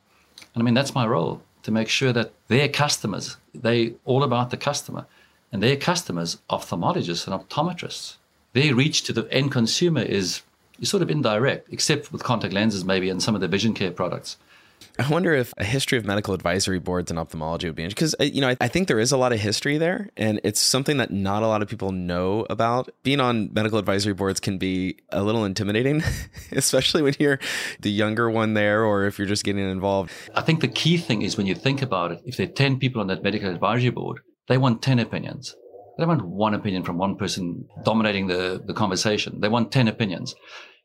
[0.54, 4.52] And I mean, that's my role to make sure that their customers They all about
[4.52, 5.06] the customer.
[5.52, 8.18] And their customers, ophthalmologists and optometrists.
[8.56, 10.42] Their reach to the end consumer is,
[10.80, 13.92] is sort of indirect, except with contact lenses maybe and some of the vision care
[13.92, 14.38] products.
[14.98, 18.16] I wonder if a history of medical advisory boards in ophthalmology would be interesting because
[18.18, 20.62] uh, you know I, I, think there is a lot of history there, and it's
[20.62, 22.90] something that not a lot of people know about.
[23.04, 26.02] Being on medical advisory boards can be a little intimidating,
[26.54, 27.40] especially when you're
[27.82, 30.12] the younger one there, or if you're just getting involved.
[30.34, 32.80] I think the key thing is when you think about it, if there are ten
[32.80, 35.56] people on that medical advisory board, they want ten opinions.
[35.98, 39.40] They don't want one opinion from one person dominating the, the conversation.
[39.40, 40.36] They want ten opinions.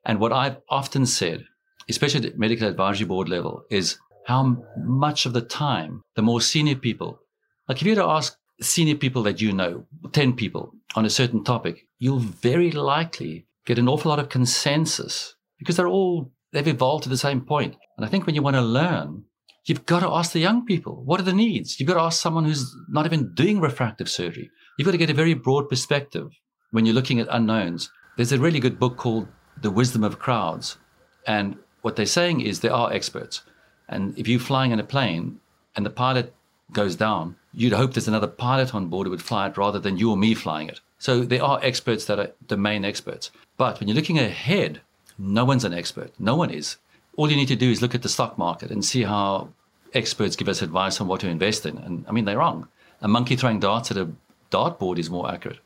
[0.04, 1.44] And what I've often said
[1.90, 6.76] especially at medical advisory board level, is how much of the time the more senior
[6.76, 7.20] people,
[7.68, 11.11] like if you were to ask senior people that you know, 10 people on a
[11.11, 16.68] certain topic, you'll very likely get an awful lot of consensus because they're all, they've
[16.68, 17.76] evolved to the same point.
[17.96, 19.24] And I think when you want to learn,
[19.64, 21.78] you've got to ask the young people, what are the needs?
[21.78, 24.50] You've got to ask someone who's not even doing refractive surgery.
[24.80, 27.90] You've got to get a very broad perspective when you're looking at unknowns.
[28.16, 29.28] There's a really good book called
[29.60, 30.78] The Wisdom of Crowds.
[31.26, 33.42] And what they're saying is there are experts.
[33.90, 35.38] And if you're flying in a plane
[35.76, 36.32] and the pilot
[36.72, 39.98] goes down, you'd hope there's another pilot on board who would fly it rather than
[39.98, 40.80] you or me flying it.
[40.98, 43.30] So there are experts that are domain experts.
[43.58, 44.80] But when you're looking ahead,
[45.18, 46.14] no one's an expert.
[46.18, 46.78] No one is.
[47.18, 49.50] All you need to do is look at the stock market and see how
[49.92, 51.76] experts give us advice on what to invest in.
[51.76, 52.66] And I mean, they're wrong.
[53.02, 54.08] A monkey throwing darts at a
[54.51, 55.61] dartboard is more accurate.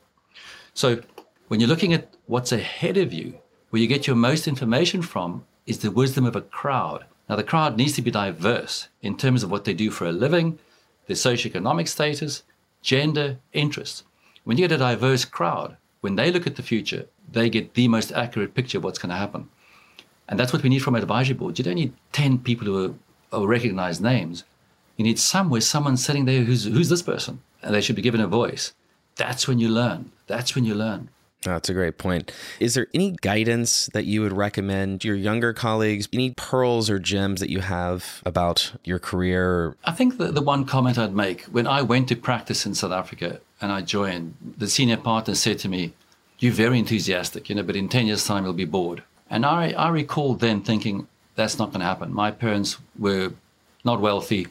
[0.74, 1.00] So
[1.48, 3.38] when you're looking at what's ahead of you,
[3.70, 7.04] where you get your most information from is the wisdom of a crowd.
[7.28, 10.12] Now, the crowd needs to be diverse in terms of what they do for a
[10.12, 10.58] living,
[11.06, 12.42] their socioeconomic status,
[12.82, 14.04] gender, interests.
[14.44, 17.88] When you get a diverse crowd, when they look at the future, they get the
[17.88, 19.48] most accurate picture of what's going to happen.
[20.28, 21.58] And that's what we need from advisory boards.
[21.58, 22.94] You don't need 10 people who
[23.32, 24.44] are, recognized names.
[24.96, 28.20] You need somewhere someone sitting there who's, who's this person, and they should be given
[28.20, 28.74] a voice.
[29.16, 30.12] That's when you learn.
[30.26, 31.08] That's when you learn.
[31.42, 32.32] That's a great point.
[32.58, 36.08] Is there any guidance that you would recommend your younger colleagues?
[36.12, 39.76] Any pearls or gems that you have about your career?
[39.84, 42.92] I think the, the one comment I'd make when I went to practice in South
[42.92, 45.92] Africa and I joined, the senior partner said to me,
[46.38, 49.02] You're very enthusiastic, you know, but in 10 years' time, you'll be bored.
[49.28, 52.12] And I, I recall then thinking, That's not going to happen.
[52.12, 53.32] My parents were
[53.84, 54.48] not wealthy,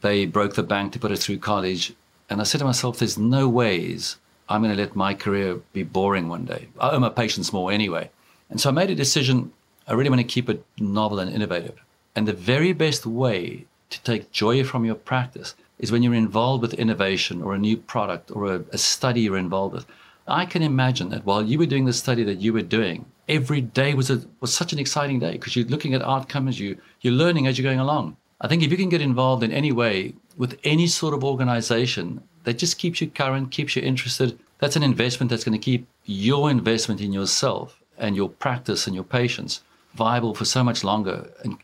[0.00, 1.94] they broke the bank to put us through college.
[2.32, 4.16] And I said to myself, There's no ways
[4.48, 6.68] I'm going to let my career be boring one day.
[6.80, 8.10] I owe my patients more anyway.
[8.48, 9.52] And so I made a decision.
[9.86, 11.78] I really want to keep it novel and innovative.
[12.16, 16.62] And the very best way to take joy from your practice is when you're involved
[16.62, 19.86] with innovation or a new product or a, a study you're involved with.
[20.26, 23.60] I can imagine that while you were doing the study that you were doing, every
[23.60, 27.12] day was a, was such an exciting day because you're looking at outcomes, you you're
[27.12, 28.16] learning as you're going along.
[28.42, 32.20] I think if you can get involved in any way with any sort of organization
[32.42, 34.36] that just keeps you current, keeps you interested.
[34.58, 38.96] That's an investment that's going to keep your investment in yourself and your practice and
[38.96, 39.62] your patients
[39.94, 41.30] viable for so much longer.
[41.44, 41.56] And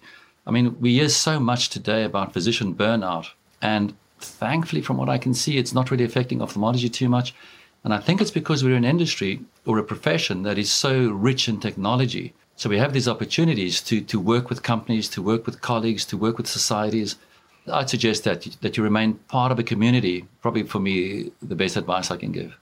[0.46, 3.26] I mean, we hear so much today about physician burnout.
[3.60, 7.34] And thankfully, from what I can see, it's not really affecting ophthalmology too much.
[7.82, 11.48] And I think it's because we're an industry or a profession that is so rich
[11.48, 12.34] in technology.
[12.58, 16.16] So we have these opportunities to, to work with companies, to work with colleagues, to
[16.18, 17.16] work with societies
[17.72, 20.26] I'd suggest that that you remain part of a community.
[20.42, 22.56] Probably for me, the best advice I can give.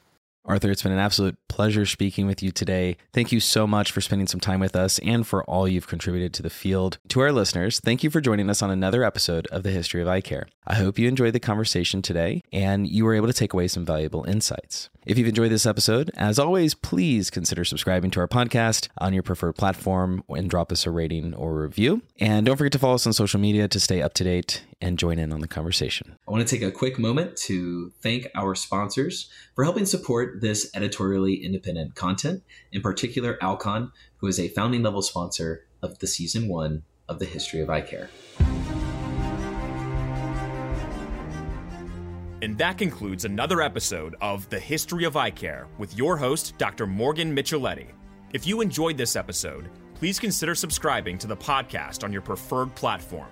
[0.44, 2.96] Arthur, it's been an absolute pleasure speaking with you today.
[3.12, 6.32] Thank you so much for spending some time with us and for all you've contributed
[6.34, 6.98] to the field.
[7.08, 10.06] To our listeners, thank you for joining us on another episode of the History of
[10.06, 10.46] Eye Care.
[10.64, 13.84] I hope you enjoyed the conversation today and you were able to take away some
[13.84, 14.88] valuable insights.
[15.06, 19.22] If you've enjoyed this episode, as always, please consider subscribing to our podcast on your
[19.22, 22.02] preferred platform and drop us a rating or review.
[22.18, 24.98] And don't forget to follow us on social media to stay up to date and
[24.98, 26.16] join in on the conversation.
[26.26, 30.68] I want to take a quick moment to thank our sponsors for helping support this
[30.74, 32.42] editorially independent content,
[32.72, 37.26] in particular, Alcon, who is a founding level sponsor of the season one of the
[37.26, 37.80] History of Eye
[42.42, 46.86] And that concludes another episode of The History of Eye Care with your host, Dr.
[46.86, 47.86] Morgan Micheletti.
[48.34, 53.28] If you enjoyed this episode, please consider subscribing to the podcast on your preferred platform.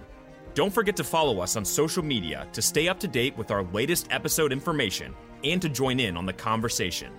[0.55, 3.65] Don't forget to follow us on social media to stay up to date with our
[3.65, 7.13] latest episode information and to join in on the conversation.